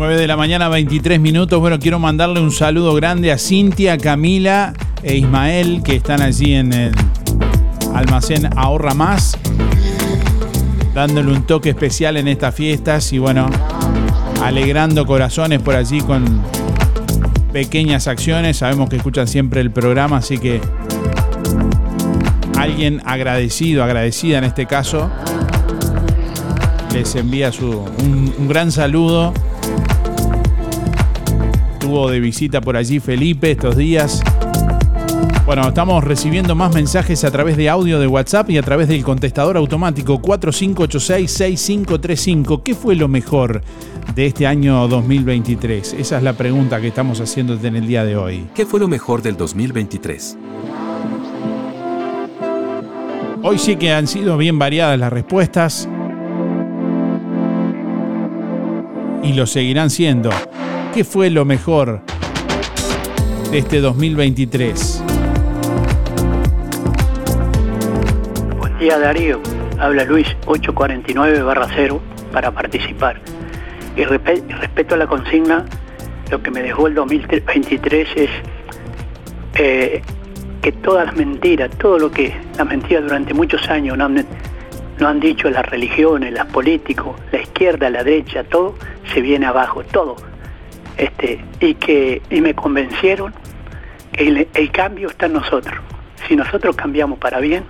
[0.00, 1.60] 9 de la mañana, 23 minutos.
[1.60, 4.72] Bueno, quiero mandarle un saludo grande a Cintia, Camila
[5.02, 6.92] e Ismael, que están allí en el
[7.94, 9.36] almacén Ahorra Más,
[10.94, 13.50] dándole un toque especial en estas fiestas y bueno,
[14.42, 16.24] alegrando corazones por allí con
[17.52, 18.56] pequeñas acciones.
[18.56, 20.62] Sabemos que escuchan siempre el programa, así que
[22.56, 25.10] alguien agradecido, agradecida en este caso,
[26.94, 29.34] les envía su, un, un gran saludo
[31.90, 34.22] de visita por allí Felipe estos días.
[35.44, 39.02] Bueno, estamos recibiendo más mensajes a través de audio de WhatsApp y a través del
[39.02, 42.62] contestador automático 4586-6535.
[42.62, 43.62] ¿Qué fue lo mejor
[44.14, 45.94] de este año 2023?
[45.94, 48.46] Esa es la pregunta que estamos haciendo en el día de hoy.
[48.54, 50.38] ¿Qué fue lo mejor del 2023?
[53.42, 55.88] Hoy sí que han sido bien variadas las respuestas.
[59.22, 60.30] Y lo seguirán siendo.
[60.94, 62.00] ¿Qué fue lo mejor
[63.50, 65.04] de este 2023?
[68.58, 69.40] Buen día Darío,
[69.78, 72.00] habla Luis 849-0
[72.32, 73.20] para participar.
[73.96, 75.66] Y respecto a la consigna,
[76.30, 78.30] lo que me dejó el 2023 es
[79.54, 80.02] eh,
[80.62, 83.98] que todas las mentiras, todo lo que las mentiras durante muchos años
[85.00, 88.76] no han, dicho las religiones, los políticos, la izquierda, la derecha, todo
[89.12, 90.16] se viene abajo, todo
[91.00, 93.32] este, y que y me convencieron
[94.12, 95.74] que el, cambio está en nosotros.
[96.28, 97.64] Si nosotros cambiamos para bien,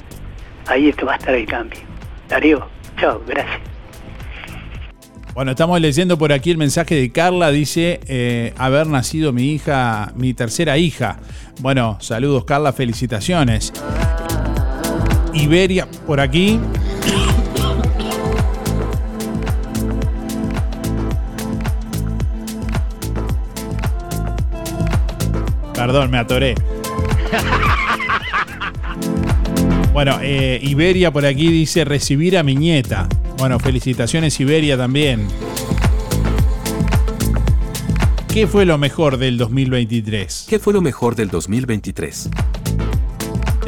[0.66, 1.80] ahí es que va a estar el cambio.
[2.28, 2.66] Darío,
[2.98, 3.60] chao, gracias.
[5.32, 10.12] Bueno, estamos leyendo por aquí el mensaje de Carla, dice eh, haber nacido mi hija,
[10.16, 11.20] mi tercera hija.
[11.60, 13.72] Bueno, saludos Carla, felicitaciones.
[15.32, 16.60] Iberia por aquí,
[25.80, 26.54] Perdón, me atoré.
[29.94, 33.08] Bueno, eh, Iberia por aquí dice recibir a mi nieta.
[33.38, 35.26] Bueno, felicitaciones Iberia también.
[38.28, 40.46] ¿Qué fue lo mejor del 2023?
[40.48, 42.28] ¿Qué fue lo mejor del 2023?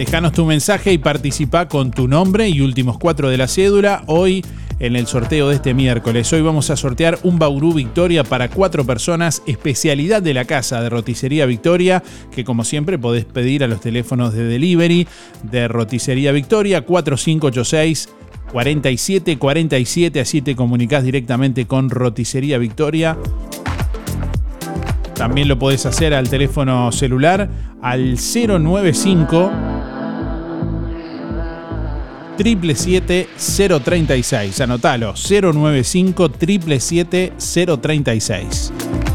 [0.04, 4.02] Déjanos tu mensaje y participa con tu nombre y últimos cuatro de la cédula.
[4.08, 4.44] Hoy
[4.80, 6.32] en el sorteo de este miércoles.
[6.32, 10.88] Hoy vamos a sortear un Bauru Victoria para cuatro personas, especialidad de la casa de
[10.88, 15.06] Roticería Victoria, que como siempre podés pedir a los teléfonos de delivery
[15.44, 18.08] de Roticería Victoria 4586
[18.50, 23.16] 4747, así te comunicas directamente con Roticería Victoria.
[25.14, 27.48] También lo podés hacer al teléfono celular
[27.80, 29.71] al 095
[32.38, 34.60] 777-036.
[34.60, 38.72] Anotalo, 095 036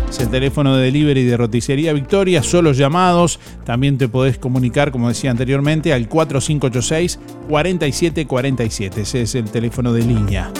[0.09, 3.39] Es el teléfono de delivery de Roticería Victoria, solo llamados.
[3.65, 8.97] También te podés comunicar, como decía anteriormente, al 4586-4747.
[8.97, 10.51] Ese es el teléfono de línea.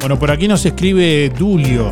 [0.00, 1.88] Bueno, por aquí nos escribe Dulio.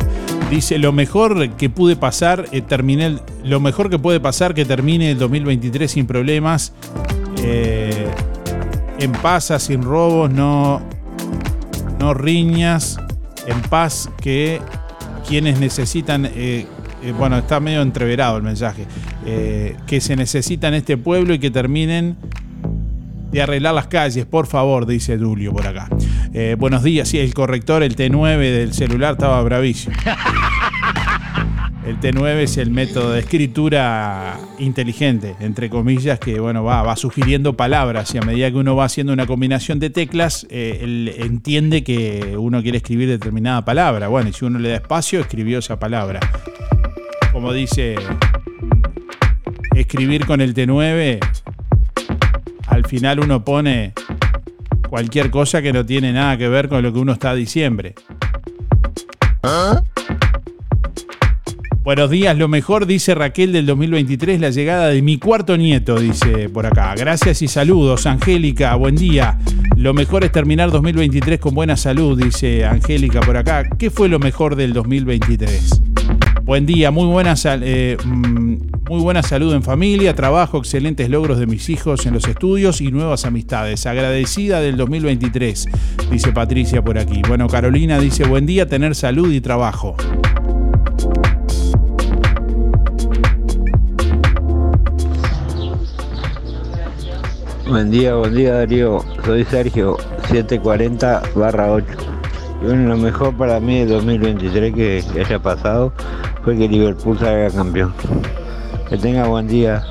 [0.51, 5.09] Dice, lo mejor que pude pasar, eh, terminé, lo mejor que puede pasar que termine
[5.09, 6.73] el 2023 sin problemas.
[7.43, 8.05] Eh,
[9.03, 10.81] en paz, sin robos, no,
[11.99, 12.97] no riñas,
[13.45, 14.61] en paz que
[15.27, 16.65] quienes necesitan, eh,
[17.03, 18.85] eh, bueno, está medio entreverado el mensaje,
[19.25, 22.15] eh, que se necesitan este pueblo y que terminen
[23.31, 25.89] de arreglar las calles, por favor, dice Dulio por acá.
[26.57, 29.95] buenos días, sí, el corrector, el T9 del celular estaba bravísimo.
[31.85, 38.15] El T9 es el método de escritura inteligente, entre comillas, que bueno, va, sugiriendo palabras
[38.15, 42.37] y a medida que uno va haciendo una combinación de teclas, eh, él entiende que
[42.37, 44.07] uno quiere escribir determinada palabra.
[44.07, 46.21] Bueno, y si uno le da espacio, escribió esa palabra.
[47.33, 47.95] Como dice,
[49.75, 51.19] escribir con el T9,
[52.67, 53.91] al final uno pone
[54.89, 57.83] cualquier cosa que no tiene nada que ver con lo que uno está diciendo.
[59.43, 59.81] ¿Ah?
[61.83, 66.47] Buenos días, lo mejor, dice Raquel del 2023, la llegada de mi cuarto nieto, dice
[66.47, 66.95] por acá.
[66.95, 69.37] Gracias y saludos, Angélica, buen día.
[69.75, 73.65] Lo mejor es terminar 2023 con buena salud, dice Angélica por acá.
[73.77, 75.81] ¿Qué fue lo mejor del 2023?
[76.43, 78.55] Buen día, muy buena, eh, mm,
[78.89, 82.91] muy buena salud en familia, trabajo, excelentes logros de mis hijos en los estudios y
[82.93, 83.85] nuevas amistades.
[83.85, 85.67] Agradecida del 2023,
[86.09, 87.21] dice Patricia por aquí.
[87.27, 89.97] Bueno, Carolina dice, buen día, tener salud y trabajo.
[97.73, 99.03] Buen día, buen día Darío.
[99.25, 99.97] Soy Sergio,
[100.29, 101.85] 740 barra 8.
[102.61, 105.91] Y bueno, lo mejor para mí de 2023 que, haya pasado
[106.43, 107.91] fue que Liverpool salga campeón.
[108.87, 109.83] Que tenga buen día.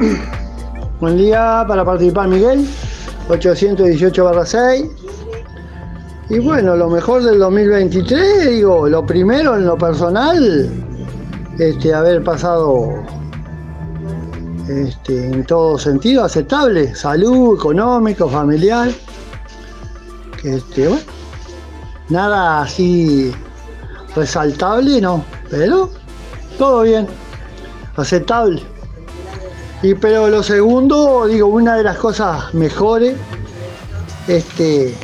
[0.98, 2.66] Buen día para participar Miguel,
[3.28, 4.84] 818 barra 6.
[6.28, 10.68] Y bueno, lo mejor del 2023, digo, lo primero en lo personal,
[11.60, 13.21] este, haber pasado
[14.68, 18.90] este, en todo sentido aceptable, salud, económico, familiar.
[20.44, 21.02] Este, bueno,
[22.08, 23.32] nada así
[24.14, 25.90] resaltable, no, pero
[26.58, 27.06] todo bien,
[27.96, 28.62] aceptable.
[29.82, 33.16] Y pero lo segundo, digo, una de las cosas mejores,
[34.28, 34.94] este,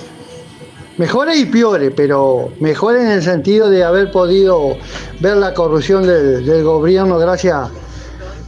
[0.98, 4.76] mejores y peores, pero mejores en el sentido de haber podido
[5.20, 7.70] ver la corrupción del, del gobierno gracias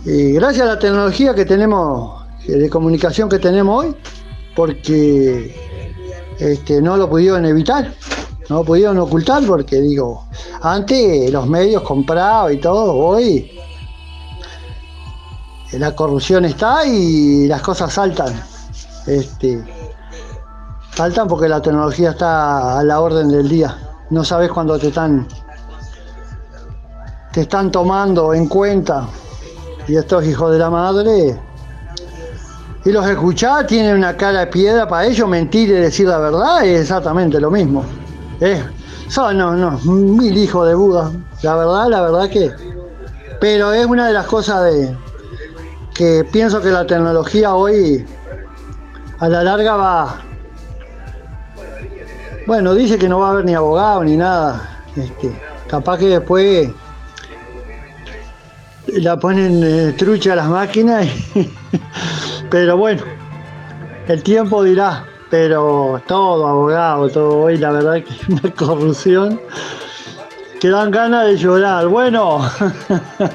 [0.05, 3.97] y gracias a la tecnología que tenemos, de comunicación que tenemos hoy,
[4.57, 5.55] porque
[6.39, 7.93] este, no lo pudieron evitar,
[8.49, 10.27] no lo pudieron ocultar, porque digo,
[10.63, 13.53] antes los medios compraban y todo, hoy
[15.73, 18.43] la corrupción está y las cosas saltan.
[19.07, 19.63] Este,
[20.95, 23.79] saltan porque la tecnología está a la orden del día.
[24.11, 25.29] No sabes cuándo te están
[27.33, 29.07] te están tomando en cuenta
[29.91, 31.37] y estos hijos de la madre.
[32.85, 36.65] Y los escuchás, tienen una cara de piedra para ellos, mentir y decir la verdad
[36.65, 37.85] es exactamente lo mismo.
[38.41, 38.63] Eh,
[39.09, 41.11] son, no, no, mil hijos de Buda.
[41.43, 42.53] La verdad, la verdad que.
[43.41, 44.97] Pero es una de las cosas de
[45.93, 48.07] que pienso que la tecnología hoy
[49.19, 50.23] a la larga va.
[52.47, 54.85] Bueno, dice que no va a haber ni abogado ni nada.
[54.95, 55.37] Este,
[55.67, 56.71] capaz que después
[58.99, 61.07] la ponen eh, trucha a las máquinas,
[62.51, 63.03] pero bueno,
[64.09, 69.41] el tiempo dirá, pero todo abogado, todo hoy, la verdad que es una corrupción
[70.61, 71.87] que dan ganas de llorar.
[71.89, 72.41] Bueno,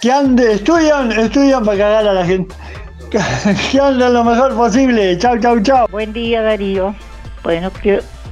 [0.00, 2.54] que ande, estudian, estudian para cagar a la gente.
[3.70, 5.16] Que anden lo mejor posible.
[5.18, 5.86] Chau, chau, chau.
[5.88, 6.96] Buen día, Darío.
[7.44, 7.70] Bueno,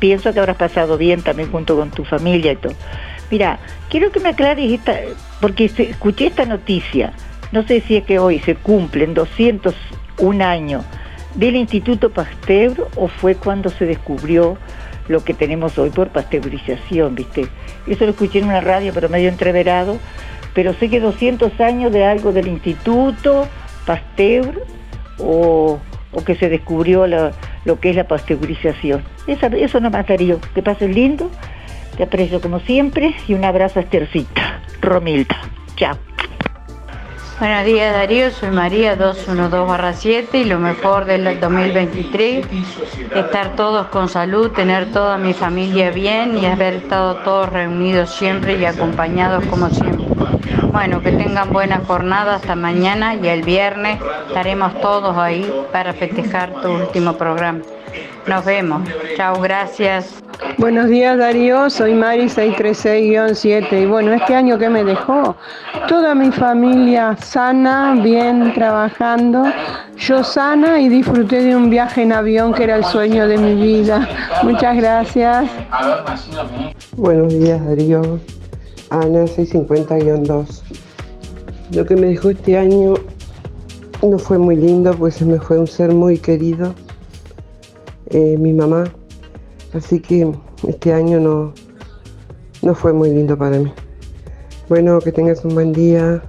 [0.00, 2.74] pienso que habrás pasado bien también junto con tu familia y todo.
[3.32, 3.58] Mira,
[3.88, 4.94] quiero que me aclares esta,
[5.40, 7.14] porque escuché esta noticia,
[7.50, 10.84] no sé si es que hoy se cumplen 201 años
[11.34, 14.58] del Instituto Pasteur o fue cuando se descubrió
[15.08, 17.48] lo que tenemos hoy por pasteurización, ¿viste?
[17.86, 19.96] Eso lo escuché en una radio, pero medio entreverado,
[20.52, 23.48] pero sé que 200 años de algo del Instituto
[23.86, 24.62] Pasteur
[25.16, 25.80] o,
[26.26, 29.02] que se descubrió lo que es la pasteurización.
[29.26, 30.36] Eso, eso no mataría.
[30.54, 31.30] Que pasen lindo
[31.96, 34.62] te aprecio como siempre y un abrazo a Estercita.
[34.80, 35.36] Romilda.
[35.76, 35.96] Chao.
[37.38, 42.46] Buenos días Darío, soy María 212-7 y lo mejor del 2023,
[43.16, 48.58] estar todos con salud, tener toda mi familia bien y haber estado todos reunidos siempre
[48.58, 50.06] y acompañados como siempre.
[50.70, 56.60] Bueno, que tengan buena jornada hasta mañana y el viernes estaremos todos ahí para festejar
[56.62, 57.60] tu último programa.
[58.26, 58.88] Nos vemos.
[59.16, 60.21] Chao, gracias.
[60.58, 65.34] Buenos días Darío, soy Mari 636-7 y bueno, este año que me dejó,
[65.88, 69.44] toda mi familia sana, bien, trabajando,
[69.96, 73.54] yo sana y disfruté de un viaje en avión que era el sueño de mi
[73.54, 74.08] vida.
[74.42, 75.50] Muchas gracias.
[76.96, 78.20] Buenos días Darío,
[78.90, 80.62] Ana 650-2.
[81.74, 82.94] Lo que me dejó este año
[84.02, 86.74] no fue muy lindo, pues se me fue un ser muy querido,
[88.10, 88.84] eh, mi mamá
[89.74, 90.30] Así que
[90.68, 91.54] este año no,
[92.60, 93.72] no fue muy lindo para mí.
[94.68, 96.22] Bueno, que tengas un buen día.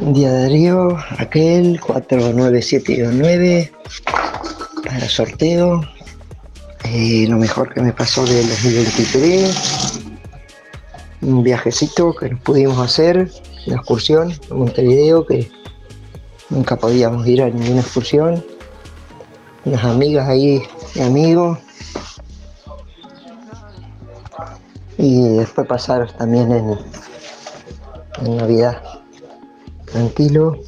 [0.00, 3.72] Un día Darío, aquel 49729
[4.84, 5.80] para sorteo.
[6.84, 10.00] Eh, lo mejor que me pasó del 2023.
[11.22, 13.30] Un viajecito que nos pudimos hacer,
[13.66, 15.50] una excursión a Montevideo que
[16.50, 18.44] nunca podíamos ir a ninguna excursión
[19.66, 20.62] unas amigas ahí
[20.94, 21.58] y amigos.
[24.96, 26.78] Y después pasar también en,
[28.24, 28.80] en Navidad.
[29.84, 30.58] tranquilo.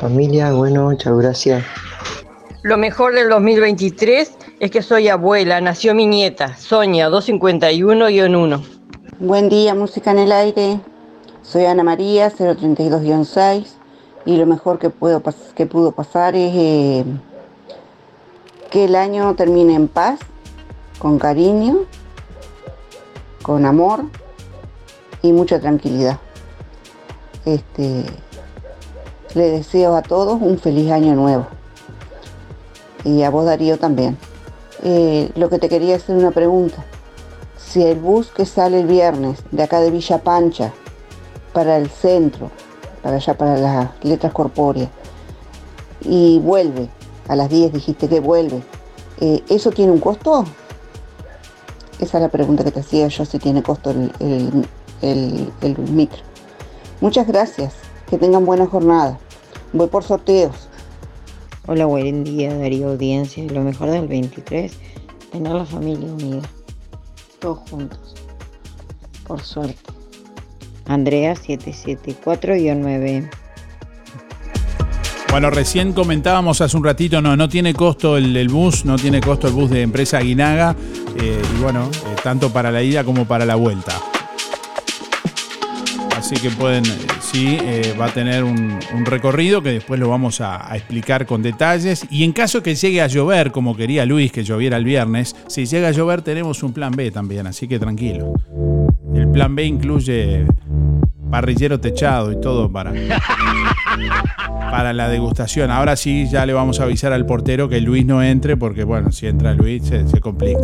[0.00, 1.64] Familia, bueno, muchas gracias.
[2.62, 8.64] Lo mejor del 2023 es que soy abuela, nació mi nieta, Sonia, 251-1.
[9.18, 10.80] Buen día, música en el aire.
[11.42, 13.66] Soy Ana María, 032-6
[14.24, 15.22] y lo mejor que, puedo,
[15.56, 17.04] que pudo pasar es eh,
[18.72, 20.18] que el año termine en paz,
[20.98, 21.80] con cariño,
[23.42, 24.04] con amor
[25.20, 26.18] y mucha tranquilidad.
[27.44, 28.06] Este,
[29.34, 31.46] le deseo a todos un feliz año nuevo
[33.04, 34.16] y a vos Darío también.
[34.82, 36.82] Eh, lo que te quería hacer una pregunta.
[37.58, 40.72] Si el bus que sale el viernes de acá de Villa Pancha
[41.52, 42.50] para el centro,
[43.02, 44.88] para allá para las letras corpóreas,
[46.00, 46.88] y vuelve,
[47.28, 48.62] a las 10 dijiste que vuelve,
[49.20, 50.44] eh, ¿eso tiene un costo?
[52.00, 54.66] Esa es la pregunta que te hacía yo, si tiene costo el,
[55.00, 56.08] el.
[57.00, 57.74] Muchas gracias,
[58.08, 59.18] que tengan buena jornada.
[59.72, 60.68] Voy por sorteos.
[61.66, 63.44] Hola, buen día Darío Audiencia.
[63.44, 64.72] Lo mejor del 23,
[65.30, 66.42] tener la familia unida.
[67.38, 68.14] Todos juntos.
[69.26, 69.92] Por suerte.
[70.86, 73.30] Andrea 774-9.
[75.32, 79.48] Bueno, recién comentábamos hace un ratito, no, no tiene costo el, bus, no tiene costo
[79.48, 80.76] el bus de empresa Aguinaga,
[81.18, 83.98] eh, y bueno, eh, tanto para la ida como para la vuelta.
[86.14, 87.56] Así que pueden, eh, sí,
[87.98, 92.06] va a tener un, recorrido que después lo vamos a, a, explicar con detalles.
[92.10, 95.64] Y en caso que llegue a llover, como quería Luis que lloviera el viernes, si
[95.64, 98.34] llega a llover tenemos un plan B también, así que tranquilo.
[99.14, 100.44] El plan B incluye
[101.30, 102.92] parrillero techado y todo para,
[104.70, 105.70] para la degustación.
[105.70, 109.12] Ahora sí, ya le vamos a avisar al portero que Luis no entre, porque bueno,
[109.12, 110.60] si entra Luis se, se complica.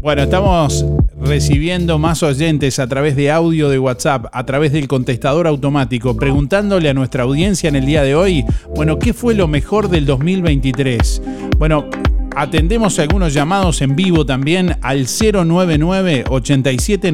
[0.00, 0.86] Bueno, estamos
[1.20, 6.88] recibiendo más oyentes a través de audio de WhatsApp, a través del contestador automático, preguntándole
[6.88, 11.22] a nuestra audiencia en el día de hoy, bueno, ¿qué fue lo mejor del 2023?
[11.58, 11.90] Bueno,
[12.38, 17.12] Atendemos algunos llamados en vivo también al 099 87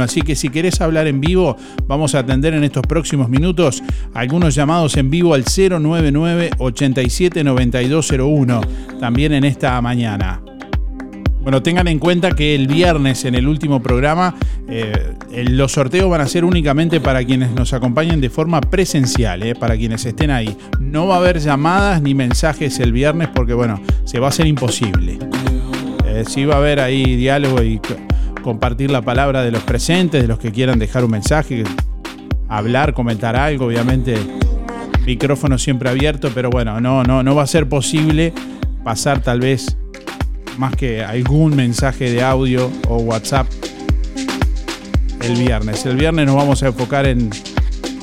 [0.00, 1.56] Así que si querés hablar en vivo,
[1.88, 3.82] vamos a atender en estos próximos minutos
[4.14, 7.44] algunos llamados en vivo al 099 87
[9.00, 10.51] También en esta mañana.
[11.42, 14.36] Bueno, tengan en cuenta que el viernes en el último programa
[14.68, 15.14] eh,
[15.48, 19.76] los sorteos van a ser únicamente para quienes nos acompañen de forma presencial, eh, para
[19.76, 20.56] quienes estén ahí.
[20.78, 24.46] No va a haber llamadas ni mensajes el viernes porque, bueno, se va a hacer
[24.46, 25.18] imposible.
[26.06, 27.80] Eh, sí va a haber ahí diálogo y
[28.42, 31.64] compartir la palabra de los presentes, de los que quieran dejar un mensaje,
[32.48, 34.14] hablar, comentar algo, obviamente
[35.04, 38.32] micrófono siempre abierto, pero bueno, no, no, no va a ser posible
[38.84, 39.76] pasar tal vez
[40.58, 43.46] más que algún mensaje de audio o WhatsApp
[45.20, 45.86] el viernes.
[45.86, 47.30] El viernes nos vamos a enfocar en,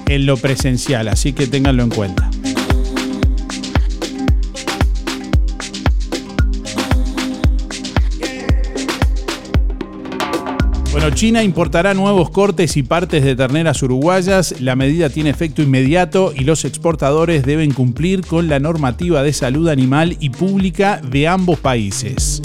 [0.08, 2.29] en lo presencial, así que ténganlo en cuenta.
[11.14, 14.60] China importará nuevos cortes y partes de terneras uruguayas.
[14.60, 19.70] La medida tiene efecto inmediato y los exportadores deben cumplir con la normativa de salud
[19.70, 22.42] animal y pública de ambos países.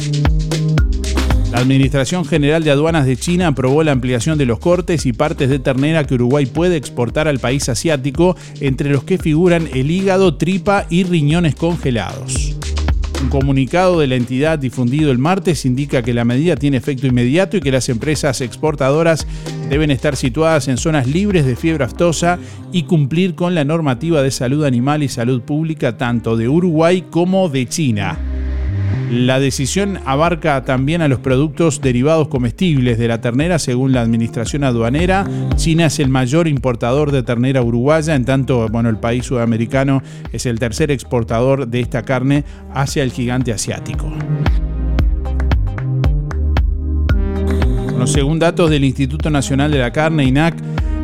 [1.50, 5.48] La Administración General de Aduanas de China aprobó la ampliación de los cortes y partes
[5.48, 10.36] de ternera que Uruguay puede exportar al país asiático, entre los que figuran el hígado,
[10.36, 12.56] tripa y riñones congelados.
[13.24, 17.56] Un comunicado de la entidad difundido el martes indica que la medida tiene efecto inmediato
[17.56, 19.26] y que las empresas exportadoras
[19.70, 22.38] deben estar situadas en zonas libres de fiebre aftosa
[22.70, 27.48] y cumplir con la normativa de salud animal y salud pública tanto de Uruguay como
[27.48, 28.33] de China.
[29.10, 34.64] La decisión abarca también a los productos derivados comestibles de la ternera según la administración
[34.64, 35.26] aduanera.
[35.56, 40.02] China es el mayor importador de ternera uruguaya, en tanto bueno, el país sudamericano
[40.32, 44.12] es el tercer exportador de esta carne hacia el gigante asiático.
[48.06, 50.54] según datos del Instituto Nacional de la Carne, INAC,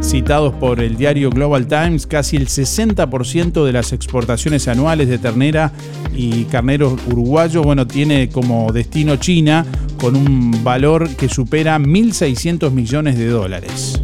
[0.00, 5.72] citados por el diario Global Times, casi el 60% de las exportaciones anuales de ternera
[6.14, 9.64] y carneros uruguayos, bueno, tiene como destino China
[9.98, 14.00] con un valor que supera 1.600 millones de dólares.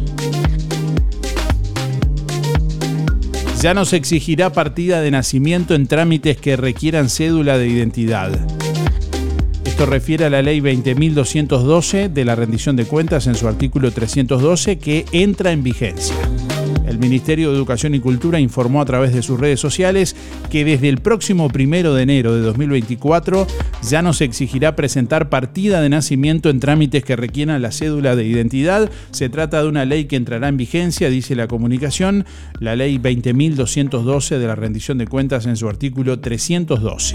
[3.61, 8.31] Ya no se exigirá partida de nacimiento en trámites que requieran cédula de identidad.
[9.77, 14.79] Esto refiere a la ley 20.212 de la rendición de cuentas en su artículo 312
[14.79, 16.15] que entra en vigencia.
[16.87, 20.15] El Ministerio de Educación y Cultura informó a través de sus redes sociales
[20.49, 23.45] que desde el próximo primero de enero de 2024
[23.87, 28.25] ya no se exigirá presentar partida de nacimiento en trámites que requieran la cédula de
[28.25, 28.89] identidad.
[29.11, 32.25] Se trata de una ley que entrará en vigencia, dice la comunicación,
[32.59, 37.13] la ley 20.212 de la rendición de cuentas en su artículo 312.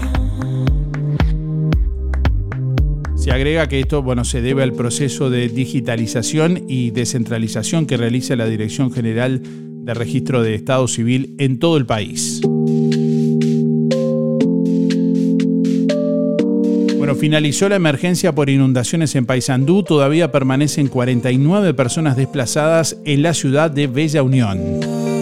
[3.23, 8.35] Se agrega que esto bueno, se debe al proceso de digitalización y descentralización que realiza
[8.35, 12.41] la Dirección General de Registro de Estado Civil en todo el país.
[16.97, 19.83] Bueno, finalizó la emergencia por inundaciones en Paysandú.
[19.83, 25.12] Todavía permanecen 49 personas desplazadas en la ciudad de Bella Unión.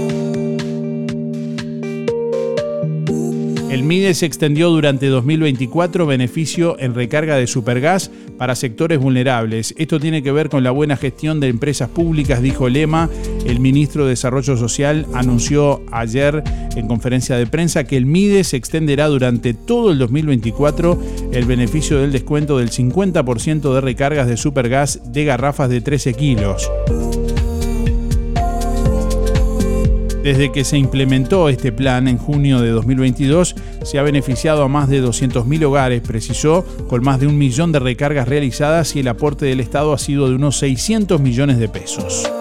[3.72, 9.74] El MIDE se extendió durante 2024 beneficio en recarga de supergas para sectores vulnerables.
[9.78, 13.10] Esto tiene que ver con la buena gestión de empresas públicas, dijo Lema.
[13.46, 16.44] El ministro de Desarrollo Social anunció ayer
[16.76, 21.02] en conferencia de prensa que el MIDE se extenderá durante todo el 2024
[21.32, 26.70] el beneficio del descuento del 50% de recargas de supergas de garrafas de 13 kilos.
[30.24, 34.88] Desde que se implementó este plan en junio de 2022, se ha beneficiado a más
[34.88, 39.48] de 200.000 hogares, precisó, con más de un millón de recargas realizadas y el aporte
[39.48, 42.32] del Estado ha sido de unos 600 millones de pesos.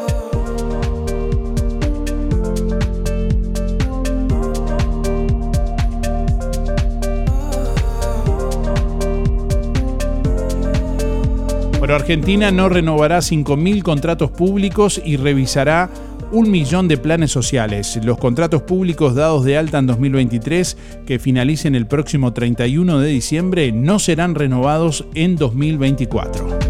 [11.81, 15.91] Pero Argentina no renovará 5.000 contratos públicos y revisará
[16.33, 17.99] un millón de planes sociales.
[18.05, 20.77] Los contratos públicos dados de alta en 2023,
[21.07, 26.70] que finalicen el próximo 31 de diciembre, no serán renovados en 2024.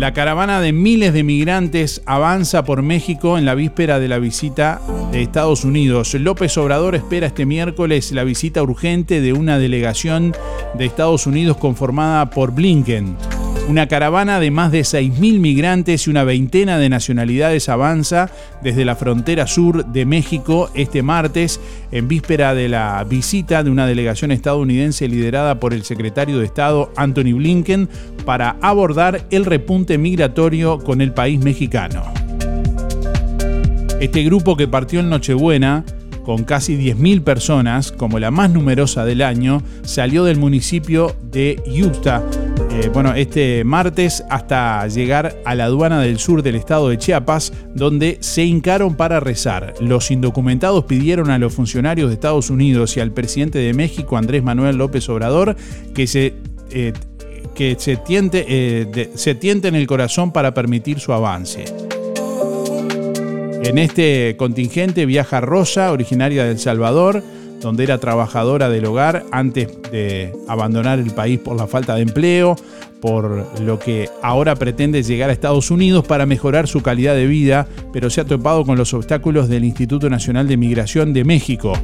[0.00, 4.80] La caravana de miles de migrantes avanza por México en la víspera de la visita
[5.12, 6.14] de Estados Unidos.
[6.14, 10.34] López Obrador espera este miércoles la visita urgente de una delegación
[10.72, 13.14] de Estados Unidos conformada por Blinken.
[13.70, 18.28] Una caravana de más de 6.000 migrantes y una veintena de nacionalidades avanza
[18.64, 21.60] desde la frontera sur de México este martes,
[21.92, 26.92] en víspera de la visita de una delegación estadounidense liderada por el secretario de Estado
[26.96, 27.88] Anthony Blinken
[28.24, 32.02] para abordar el repunte migratorio con el país mexicano.
[34.00, 35.84] Este grupo que partió en Nochebuena
[36.30, 42.22] con casi 10.000 personas, como la más numerosa del año, salió del municipio de Utah
[42.70, 47.52] eh, bueno, este martes hasta llegar a la aduana del sur del estado de Chiapas,
[47.74, 49.74] donde se hincaron para rezar.
[49.80, 54.44] Los indocumentados pidieron a los funcionarios de Estados Unidos y al presidente de México, Andrés
[54.44, 55.56] Manuel López Obrador,
[55.94, 56.34] que se...
[56.70, 56.92] Eh,
[57.56, 61.64] que se eh, se tiente en el corazón para permitir su avance.
[63.62, 67.22] En este contingente viaja Rosa, originaria de El Salvador,
[67.60, 72.56] donde era trabajadora del hogar antes de abandonar el país por la falta de empleo,
[73.00, 77.68] por lo que ahora pretende llegar a Estados Unidos para mejorar su calidad de vida,
[77.92, 81.74] pero se ha topado con los obstáculos del Instituto Nacional de Migración de México.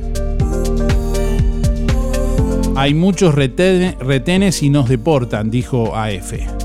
[2.75, 6.56] Hay muchos retenes y nos deportan, dijo AF.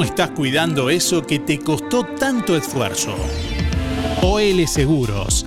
[0.00, 3.14] Estás cuidando eso que te costó tanto esfuerzo?
[4.22, 5.44] OL Seguros,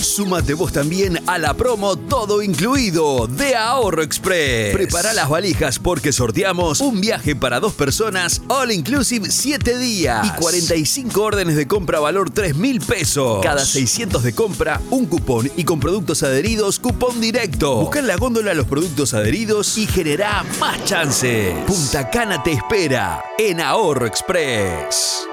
[0.00, 4.72] Súmate vos también a la promo Todo Incluido de Ahorro Express.
[4.72, 10.30] Prepara las valijas porque sorteamos un viaje para dos personas, all inclusive 7 días y
[10.40, 13.40] 45 órdenes de compra valor 3 mil pesos.
[13.42, 17.76] Cada 600 de compra, un cupón y con productos adheridos, cupón directo.
[17.76, 21.56] Busca en la góndola los productos adheridos y genera más chances.
[21.66, 25.26] Punta Cana te espera en Ahorro Express.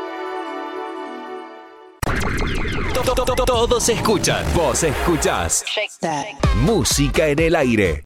[3.35, 5.65] Todos escuchan, vos escuchás.
[6.55, 8.03] Música en el aire.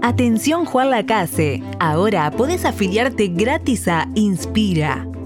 [0.01, 5.05] Atención Juan Lacase, ahora podés afiliarte gratis a Inspira.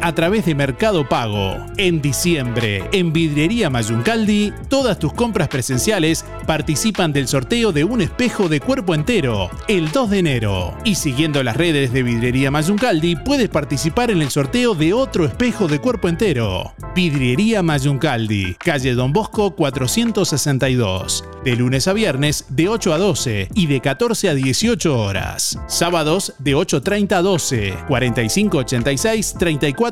[0.00, 1.56] a través de Mercado Pago.
[1.76, 8.48] En diciembre, en Vidriería Mayuncaldi, todas tus compras presenciales participan del sorteo de un espejo
[8.48, 10.76] de cuerpo entero el 2 de enero.
[10.84, 15.68] Y siguiendo las redes de Vidriería Mayuncaldi, puedes participar en el sorteo de otro espejo
[15.68, 16.72] de cuerpo entero.
[16.94, 21.24] Vidriería Mayuncaldi, calle Don Bosco 462.
[21.44, 25.58] De lunes a viernes de 8 a 12 y de 14 a 18 horas.
[25.68, 29.34] Sábados de 8.30 a 12, 4586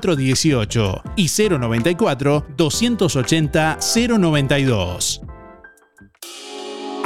[0.00, 3.78] 3418 y 094 280
[4.18, 5.20] 092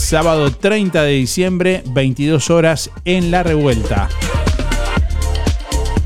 [0.09, 4.09] sábado 30 de diciembre, 22 horas en La Revuelta.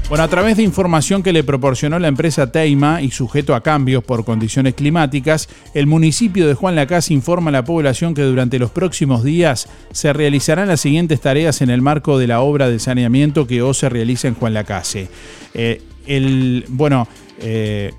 [0.10, 4.04] Bueno, a través de información que le proporcionó la empresa Teima y sujeto a cambios
[4.04, 8.72] por condiciones climáticas, el municipio de Juan Lacase informa a la población que durante los
[8.72, 13.48] próximos días se realizarán las siguientes tareas en el marco de la obra de saneamiento
[13.48, 15.08] que hoy se realiza en Juan Lacase.
[15.54, 17.08] Eh, el, bueno,
[17.40, 17.94] eh,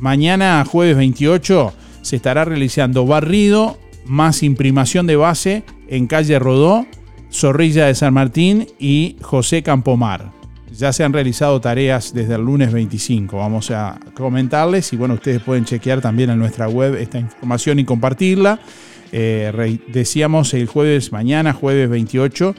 [0.00, 1.72] mañana jueves 28
[2.02, 3.78] se estará realizando barrido
[4.10, 6.84] más imprimación de base en calle Rodó,
[7.32, 10.32] Zorrilla de San Martín y José Campomar.
[10.76, 13.36] Ya se han realizado tareas desde el lunes 25.
[13.36, 17.84] Vamos a comentarles y bueno, ustedes pueden chequear también en nuestra web esta información y
[17.84, 18.58] compartirla.
[19.12, 22.54] Eh, decíamos el jueves, mañana, jueves 28,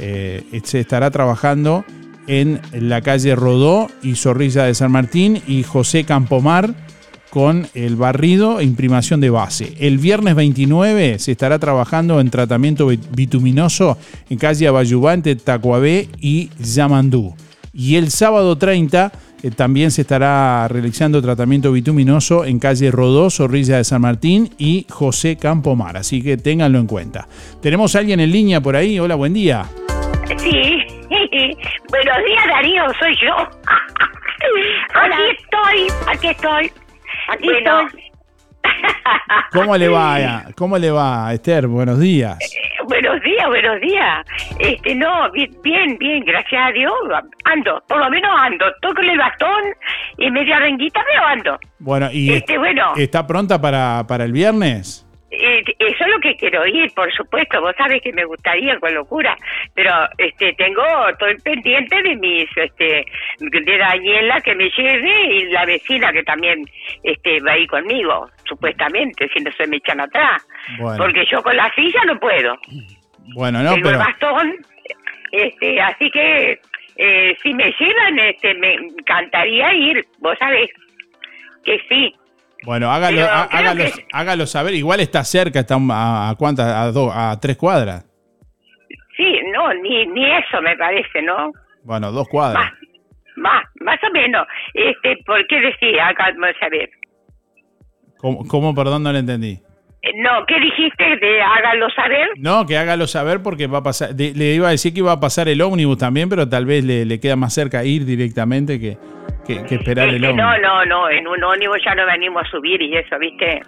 [0.00, 1.84] eh, se estará trabajando
[2.26, 6.74] en la calle Rodó y Zorrilla de San Martín y José Campomar
[7.36, 9.74] con el barrido e imprimación de base.
[9.78, 13.98] El viernes 29 se estará trabajando en tratamiento bituminoso
[14.30, 17.34] en calle Abayubante, Tacuabé y Yamandú.
[17.74, 19.12] Y el sábado 30
[19.42, 24.86] eh, también se estará realizando tratamiento bituminoso en calle Rodó, Zorrilla de San Martín y
[24.88, 25.98] José Campomar.
[25.98, 27.28] Así que ténganlo en cuenta.
[27.60, 28.98] ¿Tenemos a alguien en línea por ahí?
[28.98, 29.66] Hola, buen día.
[30.38, 30.80] Sí.
[31.90, 33.36] Buenos días, Darío, soy yo.
[34.94, 36.85] Aquí estoy, aquí estoy.
[37.28, 38.02] Aquí estoy.
[39.52, 40.44] ¿Cómo le va?
[40.56, 41.66] ¿Cómo le va, Esther?
[41.66, 42.38] Buenos días.
[42.40, 44.26] Eh, buenos días, buenos días.
[44.58, 46.92] Este, no, bien, bien, gracias a Dios.
[47.44, 48.66] Ando, por lo menos ando.
[48.82, 49.64] Toco el bastón
[50.18, 51.58] y media renguita, pero ando.
[51.78, 52.92] Bueno, y este, bueno.
[52.96, 55.05] ¿está pronta para, para el viernes?
[55.38, 57.60] Eso es lo que quiero ir, por supuesto.
[57.60, 59.36] Vos sabés que me gustaría con locura,
[59.74, 63.06] pero este tengo, estoy pendiente de mis, este,
[63.38, 66.64] de Daniela que me lleve y la vecina que también
[67.02, 70.46] este va ahí conmigo, supuestamente, si no se me echan atrás.
[70.78, 70.96] Bueno.
[70.98, 72.56] Porque yo con la silla no puedo.
[73.34, 74.56] Bueno, no, Tengo el bastón,
[75.32, 76.60] este, así que
[76.96, 80.04] eh, si me llevan, este, me encantaría ir.
[80.18, 80.70] Vos sabés
[81.64, 82.14] que sí.
[82.66, 84.74] Bueno, hágalo, hágalo, que- hágalo saber.
[84.74, 88.04] Igual está cerca, está a, a cuántas, a dos, a tres cuadras.
[89.16, 91.50] Sí, no, ni, ni eso me parece, ¿no?
[91.84, 92.70] Bueno, dos cuadras.
[93.36, 94.46] Más, más o menos.
[94.74, 96.08] Este, ¿por qué decía?
[96.08, 96.32] Acá,
[96.68, 96.90] ver.
[98.18, 99.58] ¿Cómo, cómo, perdón, no le entendí?
[100.06, 102.28] Eh, No, ¿qué dijiste de hágalo saber?
[102.38, 104.10] No, que hágalo saber porque va a pasar.
[104.14, 106.84] de- le iba a decir que iba a pasar el ómnibus también, pero tal vez
[106.84, 108.96] le, le queda más cerca ir directamente que,
[109.46, 110.36] que, que esperar el ómnibus.
[110.36, 113.60] no, no, no, en un ómnibus ya no me animo a subir y eso, ¿viste?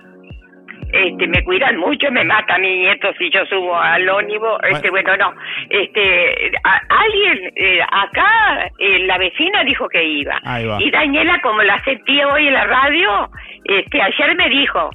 [0.90, 4.58] Este, me cuidan mucho, me mata a mi nieto si yo subo al ómnibus.
[4.70, 5.34] Este, bueno, no.
[5.68, 10.40] Este, a- alguien eh, acá, eh, la vecina dijo que iba.
[10.44, 10.78] Ahí va.
[10.82, 13.30] Y Daniela, como la sentí hoy en la radio,
[13.64, 14.88] este, ayer me dijo,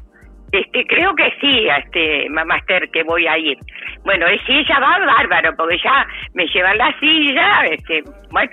[0.53, 3.57] este, creo que sí, este, mamá Esther, que voy a ir.
[4.05, 8.51] Bueno, y si ella va, bárbaro, porque ya me llevan la silla, este, bueno,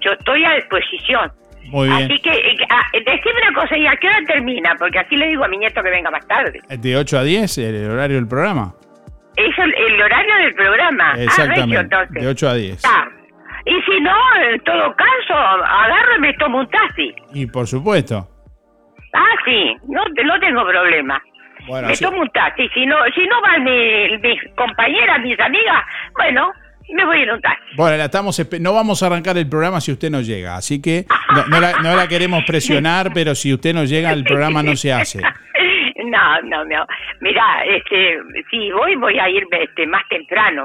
[0.00, 1.30] yo estoy a disposición.
[1.66, 2.10] Muy bien.
[2.10, 4.74] Así que, eh, ah, decime una cosa, ¿y a qué hora termina?
[4.78, 6.60] Porque así le digo a mi nieto que venga más tarde.
[6.68, 8.74] De 8 a 10, el horario del programa.
[9.36, 11.12] Es el, el horario del programa.
[11.12, 11.76] Ah, Exactamente.
[11.76, 12.22] entonces.
[12.22, 12.72] De 8 a 10.
[12.72, 13.08] Está.
[13.66, 14.16] Y si no,
[14.50, 17.14] en todo caso, agarro y me tomo un taxi.
[17.34, 18.26] Y por supuesto.
[19.12, 21.22] Ah, sí, no, no tengo problema.
[21.68, 22.68] Bueno, me tomo un taxi.
[22.74, 25.84] Si no, si no van mi- mis compañeras, mis amigas,
[26.16, 26.50] bueno,
[26.94, 27.76] me voy en un taxi.
[27.76, 31.04] Bueno, la estamos no vamos a arrancar el programa si usted no llega, así que
[31.34, 34.74] no, no la, no la queremos presionar, pero si usted no llega, el programa no
[34.76, 35.20] se hace.
[36.10, 36.86] No, no, no.
[37.20, 38.18] Mira, este,
[38.50, 40.64] si voy, voy a irme este, más temprano,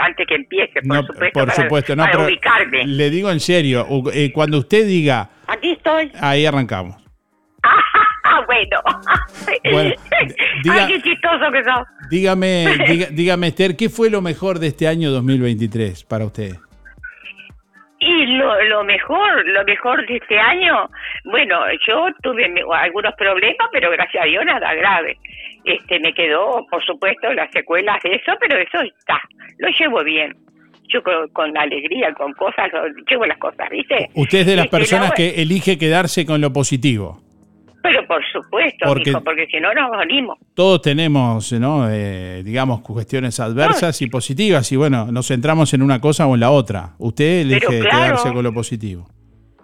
[0.00, 2.86] antes que empiece, por No, supuesto, por para, supuesto, no, para pero ubicarme.
[2.86, 6.12] le digo en serio, eh, cuando usted diga, Aquí estoy.
[6.20, 7.02] ahí arrancamos.
[8.34, 8.78] Ah, bueno.
[9.72, 9.94] Bueno,
[10.62, 11.86] diga- Ay, qué chistoso que sos.
[12.10, 16.56] Dígame, diga- dígame Esther, ¿qué fue lo mejor de este año 2023 para usted?
[18.00, 20.90] Y lo, lo mejor, lo mejor de este año,
[21.24, 22.44] bueno, yo tuve
[22.74, 25.16] algunos problemas, pero gracias a Dios nada grave.
[25.64, 29.18] Este, me quedó, por supuesto, las secuelas de eso, pero eso está,
[29.58, 30.36] lo llevo bien.
[30.88, 32.70] Yo con, con alegría, con cosas,
[33.08, 34.10] llevo las cosas, ¿viste?
[34.14, 37.22] Usted es de las Este, personas la- que elige quedarse con lo positivo.
[37.84, 40.38] Pero por supuesto, Porque- porque si no nos morimos.
[40.54, 41.86] Todos tenemos, ¿no?
[41.90, 46.40] Eh, digamos, cuestiones adversas y positivas, y bueno, nos centramos en una cosa o en
[46.40, 46.94] la otra.
[46.98, 47.82] Usted elige claro.
[47.90, 49.06] quedarse con lo positivo.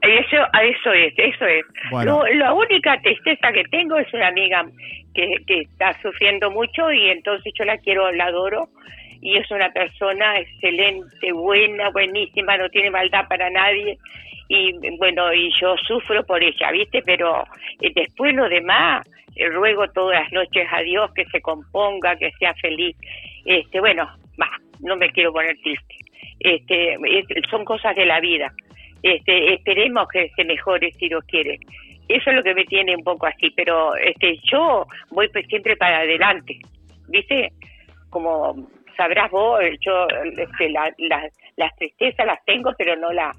[0.02, 1.64] Eso, eso es, eso es.
[1.90, 2.20] Bueno.
[2.26, 4.66] Lo- la única tristeza que tengo es una amiga
[5.14, 8.68] que, que está sufriendo mucho y entonces yo la quiero, la adoro
[9.20, 13.98] y es una persona excelente, buena, buenísima, no tiene maldad para nadie
[14.48, 17.02] y bueno, y yo sufro por ella, ¿viste?
[17.02, 17.44] Pero
[17.80, 19.06] eh, después lo demás,
[19.36, 22.96] eh, ruego todas las noches a Dios que se componga, que sea feliz.
[23.44, 24.08] Este, bueno,
[24.40, 25.94] va, no me quiero poner triste.
[26.40, 28.52] Este, es- son cosas de la vida.
[29.04, 31.58] Este, esperemos que se mejore si Dios quiere.
[32.08, 35.98] Eso es lo que me tiene un poco así, pero este, yo voy siempre para
[35.98, 36.58] adelante,
[37.06, 37.50] ¿viste?
[38.10, 38.68] Como
[39.00, 40.06] sabrás vos, yo
[40.36, 43.34] este, la- la- las tristezas las tengo, pero no las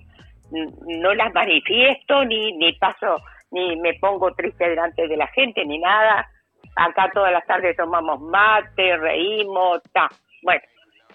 [0.88, 3.18] no las manifiesto ni ni paso
[3.52, 6.28] ni me pongo triste delante de la gente ni nada.
[6.76, 10.08] Acá todas las tardes tomamos mate, reímos, ta.
[10.42, 10.62] Bueno,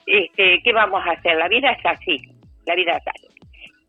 [0.06, 1.36] este, ¿qué vamos a hacer?
[1.36, 2.16] La vida es así,
[2.66, 3.26] la vida es así.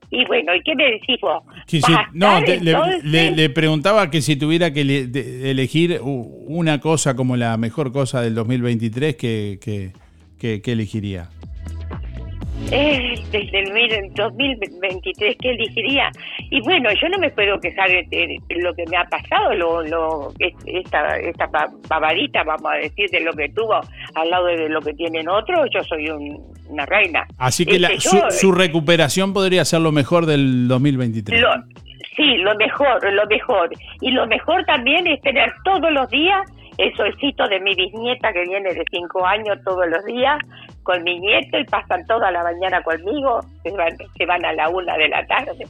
[0.10, 1.44] Y bueno, ¿y qué me decís vos?
[1.68, 2.74] Que si- ¿Vas a no, te- le,
[3.04, 7.92] le- le preguntaba que si tuviera que le- de- elegir una cosa como la mejor
[7.92, 9.92] cosa del 2023, ¿qué, qué,
[10.40, 11.30] qué- qué elegiría?
[12.72, 16.12] Eh, desde el mil- 2023, ¿qué elegiría?
[16.50, 20.34] Y bueno, yo no me puedo quejar de, lo que me ha pasado, lo, lo,
[20.40, 23.80] es- esta, esta pa- pavadita, vamos a decir, de lo que tuvo
[24.16, 27.26] al lado de lo que tienen otros, yo soy un- una reina.
[27.38, 31.40] Así que la- Este, su, yo, su recuperación podría ser lo mejor del 2023.
[31.40, 31.64] Lo-
[32.18, 33.70] sí, lo mejor, lo mejor.
[34.02, 36.42] Y lo mejor también es tener todos los días
[36.78, 40.38] el solcito de mi bisnieta que viene de cinco años todos los días
[40.84, 44.70] con mi nieto y pasan toda la mañana conmigo, se van, se van a la
[44.70, 45.66] una de la tarde.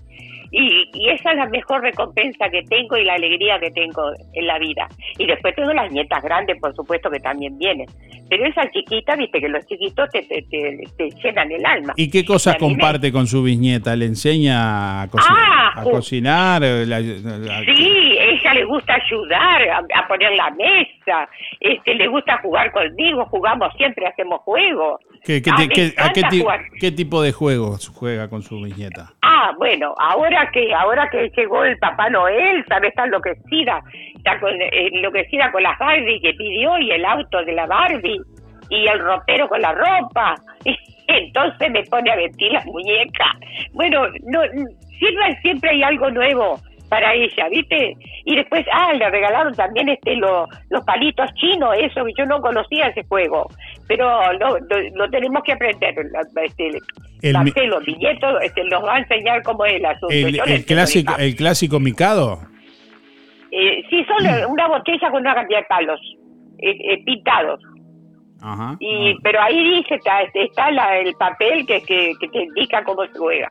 [0.52, 4.02] Y, y esa es la mejor recompensa que tengo y la alegría que tengo
[4.34, 4.88] en la vida.
[5.18, 7.88] Y después tengo las nietas grandes, por supuesto, que también vienen.
[8.30, 11.94] Pero esa chiquita, viste que los chiquitos te, te, te- te llenan el alma.
[11.96, 13.96] ¿Y qué cosas Y a mí me- comparte con su bisnieta?
[13.96, 16.62] ¿Le enseña a, Ah, a cocinar?
[16.62, 21.30] La- la- Sí, ella le gusta ayudar a, a poner la mesa,
[21.60, 25.00] este, le gusta jugar conmigo, jugamos siempre, hacemos juegos.
[25.24, 26.44] ¿Qué, qué Ah, qué- a qué, ti-
[26.80, 29.14] qué tipo de juegos juega con su bisnieta?
[29.22, 32.90] Ah, bueno, ahora que ahora que llegó el Papá Noel, ¿sabes?
[32.90, 33.82] Está enloquecida,
[34.16, 38.22] está con, eh, enloquecida con las Barbie que pidió y el auto de la Barbie
[38.70, 40.36] y el ropero con la ropa.
[41.08, 43.32] Entonces me pone a vestir las muñecas.
[43.74, 44.42] Bueno, no
[45.00, 46.60] siempre, siempre hay algo nuevo
[46.90, 47.96] para ella, ¿viste?
[48.26, 52.40] Y después, ah, le regalaron también este lo- los palitos chinos, eso que yo no
[52.42, 53.50] conocía ese juego,
[53.88, 55.96] pero lo, lo, lo tenemos que aprender.
[56.44, 56.72] Este,
[57.22, 60.14] El Marcelo, nieto, este, nos va a enseñar cómo es el asunto.
[60.14, 62.40] El, clásico, el clásico Mikado.
[63.52, 66.00] eh, sí, son eh, una botella con una cantidad de palos
[66.60, 67.60] eh, eh, pintados.
[68.42, 68.76] Ajá.
[68.80, 73.04] Y, Pero ahí dice, está, está la- el papel que, que, que te indica cómo
[73.06, 73.50] se juega.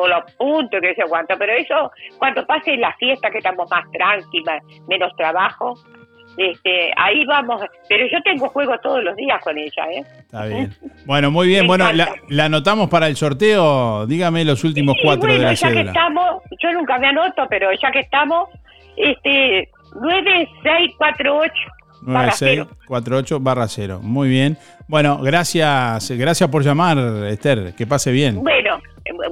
[0.00, 1.36] O los puntos que se aguanta.
[1.36, 5.74] Pero eso, cuando pase la fiesta, que estamos más tranquilas, menos trabajo,
[6.36, 7.60] este, ahí vamos.
[7.88, 10.04] Pero yo tengo juegos todos los días con ella, ¿eh?
[10.20, 10.72] Está bien.
[11.04, 11.62] Bueno, muy bien.
[11.62, 14.06] Me Bueno, la, la anotamos para el sorteo.
[14.06, 17.70] Dígame los últimos cuatro bueno, de la ya que estamos, yo nunca me anoto, pero
[17.72, 18.50] ya que estamos,
[18.96, 19.68] este,
[20.00, 21.54] 9648
[22.02, 22.64] barra cero.
[22.88, 24.00] 9648 barra 0.
[24.02, 24.56] Muy bien.
[24.86, 26.98] Bueno, gracias, gracias por llamar,
[27.28, 27.74] Esther.
[27.74, 28.36] Que pase bien.
[28.36, 28.80] Bueno,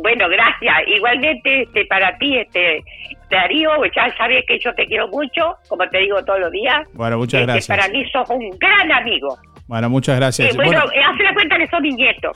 [0.02, 0.74] bueno, gracias.
[0.86, 2.82] Igualmente este, para ti, este
[3.30, 6.86] Darío, ya sabes que yo te quiero mucho, como te digo todos los días.
[6.94, 7.76] Bueno, muchas Este, gracias.
[7.78, 9.36] Para mí sos un gran amigo.
[9.66, 10.50] Bueno, muchas gracias.
[10.50, 12.32] Eh, bueno, Bueno, eh, haz la cuenta que sos mi nieto.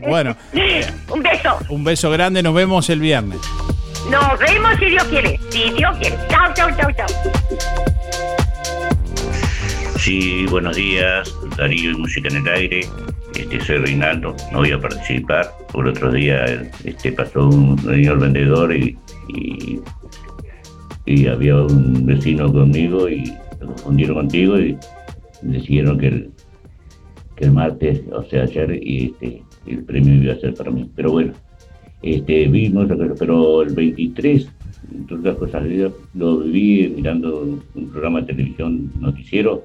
[0.08, 0.36] bueno,
[1.10, 1.58] un beso.
[1.70, 2.42] un beso grande.
[2.42, 3.40] Nos vemos el viernes.
[4.10, 5.38] Nos vemos si Dios quiere.
[5.50, 6.16] Si Dios quiere.
[6.28, 7.06] Chao, chao, chao, chao.
[9.98, 12.80] Sí, buenos días, Darío y Música en el Aire.
[13.34, 15.46] Este, soy Reinaldo, no voy a participar.
[15.72, 16.44] Por otro día
[16.84, 18.96] este, pasó un señor vendedor y,
[21.28, 24.76] había un vecino conmigo y se confundieron contigo y
[25.42, 26.30] decidieron que el,
[27.34, 30.88] que el martes, o sea, ayer, y este, el premio iba a ser para mí.
[30.94, 31.32] Pero bueno,
[32.02, 32.86] este, vimos,
[33.18, 34.48] pero el 23,
[34.94, 35.64] entre otras cosas,
[36.14, 39.64] lo viví mirando un programa de televisión noticiero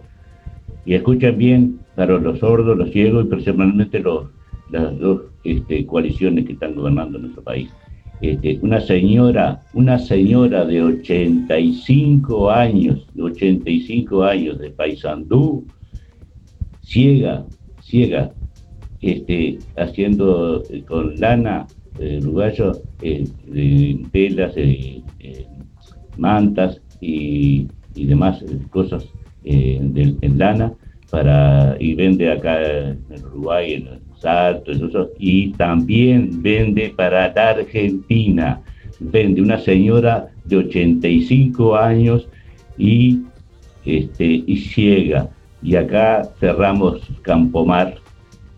[0.85, 4.27] y escuchan bien para los sordos, los ciegos y personalmente los,
[4.71, 7.69] las dos este, coaliciones que están gobernando nuestro país.
[8.21, 15.65] Este, una señora, una señora de 85 años, de 85 años de Paysandú,
[16.81, 17.45] ciega,
[17.81, 18.31] ciega,
[19.01, 21.65] este, haciendo eh, con lana
[21.99, 23.27] eh, uruguayo eh,
[24.11, 25.47] telas, eh, eh,
[26.17, 29.07] mantas y, y demás cosas
[29.43, 30.73] eh, de- en lana
[31.09, 37.49] para y vende acá en Uruguay, en Salto, en eso, y también vende para la
[37.49, 38.61] Argentina.
[38.99, 42.29] Vende una señora de 85 años
[42.77, 43.21] y,
[43.85, 45.27] este, y ciega.
[45.63, 47.95] Y acá cerramos Campomar,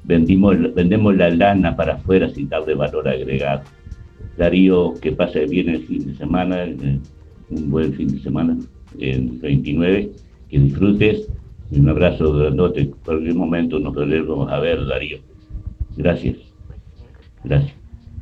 [0.03, 3.63] vendimos, vendemos la lana para afuera sin darle valor agregado.
[4.37, 6.99] Darío, que pase bien el fin de semana, eh,
[7.49, 8.57] un buen fin de semana,
[8.99, 10.11] el 29,
[10.53, 11.27] que disfrutes.
[11.71, 12.91] Un abrazo grandote.
[13.03, 15.17] Por el momento nos volvemos a ver, Darío.
[15.97, 16.37] Gracias.
[17.43, 17.75] Gracias.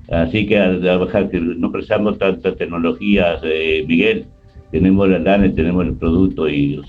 [0.10, 4.26] Así que al trabajar, que no precisamos tantas tecnologías, eh, Miguel.
[4.72, 6.82] Tenemos la lana, tenemos el producto, y,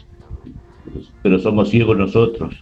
[1.23, 2.55] pero somos ciegos nosotros.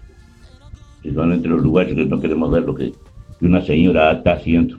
[1.02, 2.93] Principalmente los uruguayos que no queremos ver lo que
[3.39, 4.78] que una señora está haciendo.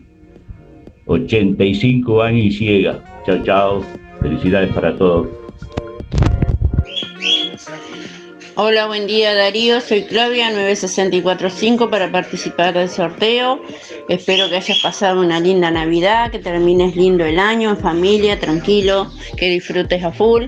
[1.06, 3.04] 85 años y ciega.
[3.26, 3.84] Chao, chao.
[4.22, 5.41] Felicidades para todos.
[8.56, 13.62] Hola, buen día Darío, soy Claudia 9645 para participar del sorteo.
[14.10, 19.10] Espero que hayas pasado una linda Navidad, que termines lindo el año en familia, tranquilo,
[19.38, 20.48] que disfrutes a full.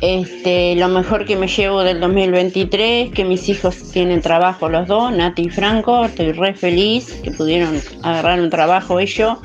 [0.00, 5.10] Este, lo mejor que me llevo del 2023, que mis hijos tienen trabajo los dos,
[5.10, 9.38] Nati y Franco, estoy re feliz que pudieron agarrar un trabajo ellos.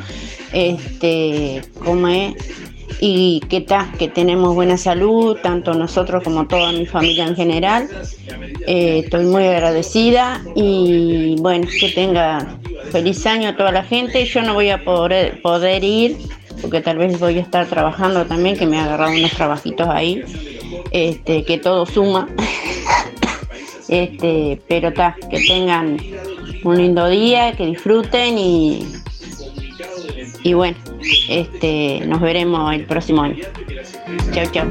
[0.53, 2.35] Este, como es,
[2.99, 7.89] y que, ta, que tenemos buena salud, tanto nosotros como toda mi familia en general.
[8.67, 12.57] Eh, estoy muy agradecida y bueno, que tenga
[12.91, 14.25] feliz año a toda la gente.
[14.25, 16.17] Yo no voy a poder, poder ir
[16.61, 20.23] porque tal vez voy a estar trabajando también, que me ha agarrado unos trabajitos ahí,
[20.91, 22.27] este, que todo suma.
[23.89, 25.97] Este, pero está, que tengan
[26.63, 28.87] un lindo día, que disfruten y,
[30.43, 30.77] y bueno,
[31.29, 33.43] Este, nos veremos el próximo año.
[34.31, 34.67] Chao, chao.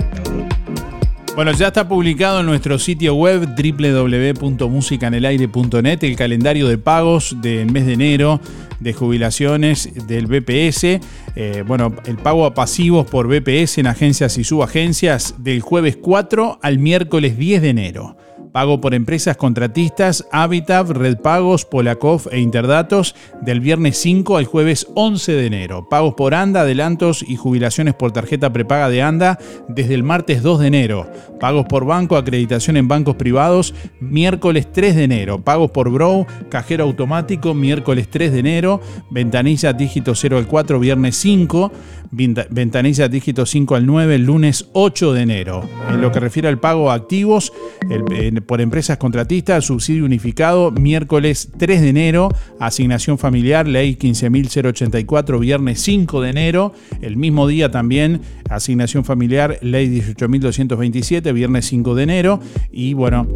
[1.35, 7.87] Bueno, ya está publicado en nuestro sitio web www.musicanelaire.net el calendario de pagos del mes
[7.87, 8.39] de enero
[8.81, 11.01] de jubilaciones del BPS.
[11.35, 16.59] Eh, bueno, el pago a pasivos por BPS en agencias y subagencias del jueves 4
[16.61, 18.15] al miércoles 10 de enero.
[18.53, 24.87] Pago por empresas contratistas, Habitat, Red Pagos, Polakov e Interdatos del viernes 5 al jueves
[24.95, 25.89] 11 de enero.
[25.89, 29.39] Pagos por ANDA, adelantos y jubilaciones por tarjeta prepaga de ANDA
[29.69, 31.11] desde el martes 2 de enero.
[31.41, 35.41] Pagos por banco, acreditación en bancos privados, miércoles 3 de enero.
[35.41, 38.81] Pagos por Brow, cajero automático, miércoles 3 de enero.
[39.11, 41.73] Ventanilla dígito 0 al 4, viernes 5.
[42.13, 45.67] Ventanilla dígito 5 al 9, el lunes 8 de enero.
[45.89, 47.55] En lo que refiere al pago a activos,
[47.91, 52.29] el, por empresas contratistas, subsidio unificado, miércoles 3 de enero,
[52.59, 59.89] asignación familiar, ley 15.084, viernes 5 de enero, el mismo día también, asignación familiar, ley
[59.89, 62.41] 18.227, viernes 5 de enero,
[62.71, 63.27] y bueno,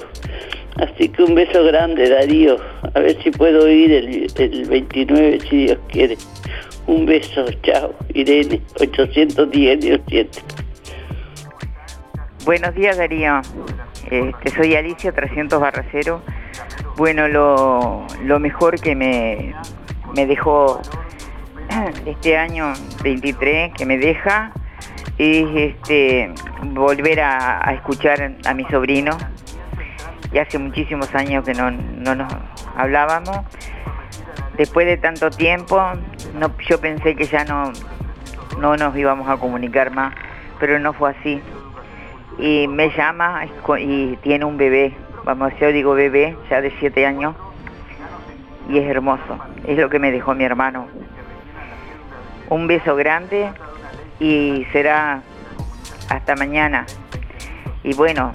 [0.77, 2.57] Así que un beso grande, Darío.
[2.95, 6.17] A ver si puedo ir el, el 29, si Dios quiere.
[6.87, 7.95] Un beso, chao.
[8.15, 10.43] Irene, 810 17.
[12.45, 13.41] Buenos días, Darío.
[14.11, 16.23] Este, soy Alicia, 300 Barracero.
[16.97, 19.55] Bueno, lo, lo mejor que me,
[20.15, 20.81] me dejó
[22.07, 22.73] este año
[23.03, 24.53] 23 que me deja
[25.19, 26.33] es este,
[26.63, 29.17] volver a, escuchar a mi sobrino.
[30.33, 32.33] Y hace muchísimos años que no, nos
[32.77, 33.41] hablábamos.
[34.57, 35.81] Después de tanto tiempo,
[36.35, 37.73] no, yo pensé que ya no,
[38.59, 40.15] no nos íbamos a comunicar más,
[40.59, 41.41] pero no fue así.
[42.39, 43.47] Y me llama
[43.79, 44.95] y tiene un bebé,
[45.25, 47.35] vamos, yo digo bebé, ya de 7 años,
[48.69, 49.39] y es hermoso.
[49.67, 50.87] Es lo que me dejó mi hermano.
[52.51, 53.51] Un beso grande
[54.19, 55.23] y será
[56.09, 56.85] hasta mañana.
[57.83, 58.33] Y bueno,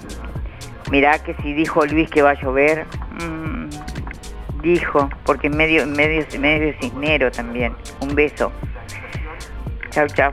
[0.90, 2.86] mirá que si dijo Luis que va a llover,
[3.20, 3.68] mm,
[4.62, 7.76] dijo, porque medio, medio, medio cisnero también.
[8.00, 8.50] Un beso.
[9.90, 10.32] Chao, chao.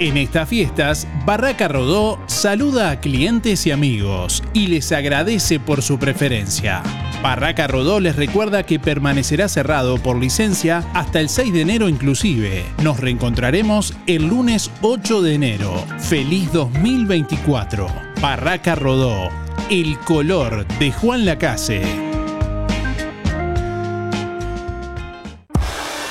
[0.00, 6.00] En estas fiestas, Barraca Rodó saluda a clientes y amigos y les agradece por su
[6.00, 6.82] preferencia.
[7.22, 12.64] Barraca Rodó les recuerda que permanecerá cerrado por licencia hasta el 6 de enero inclusive.
[12.82, 15.72] Nos reencontraremos el lunes 8 de enero.
[16.00, 17.86] Feliz 2024.
[18.20, 19.30] Barraca Rodó.
[19.70, 22.03] El color de Juan Lacase.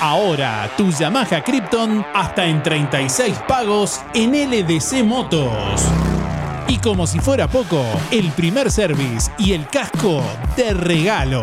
[0.03, 5.81] Ahora tu Yamaha Krypton hasta en 36 pagos en LDC Motos.
[6.67, 7.81] Y como si fuera poco,
[8.11, 10.21] el primer service y el casco
[10.57, 11.41] de regalo.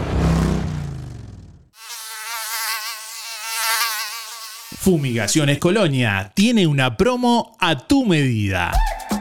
[4.80, 8.72] Fumigaciones Colonia tiene una promo a tu medida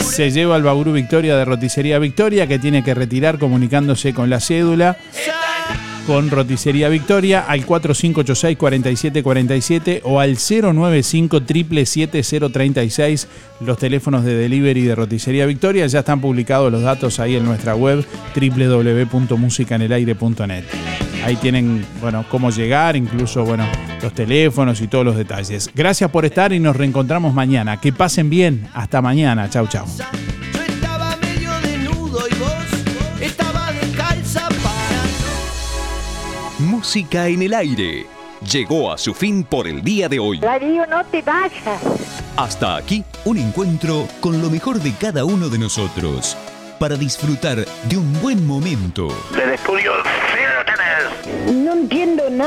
[0.08, 4.40] se lleva el Bauru Victoria de Roticería Victoria que tiene que retirar comunicándose con la
[4.40, 4.98] cédula
[6.08, 13.28] con Roticería Victoria al 4586-4747 o al 095 036
[13.60, 15.86] los teléfonos de delivery de Roticería Victoria.
[15.88, 18.06] Ya están publicados los datos ahí en nuestra web
[18.36, 21.07] www.musicanelaire.net.
[21.24, 23.66] Ahí tienen, bueno, cómo llegar, incluso, bueno,
[24.02, 25.70] los teléfonos y todos los detalles.
[25.74, 27.80] Gracias por estar y nos reencontramos mañana.
[27.80, 28.68] Que pasen bien.
[28.74, 29.50] Hasta mañana.
[29.50, 29.86] Chau, chau.
[36.60, 38.06] Música en el aire.
[38.52, 40.40] Llegó a su fin por el día de hoy.
[40.40, 41.82] Darío, no te vayas.
[42.36, 46.38] Hasta aquí un encuentro con lo mejor de cada uno de nosotros
[46.80, 49.08] para disfrutar de un buen momento.
[49.36, 49.92] Del estudio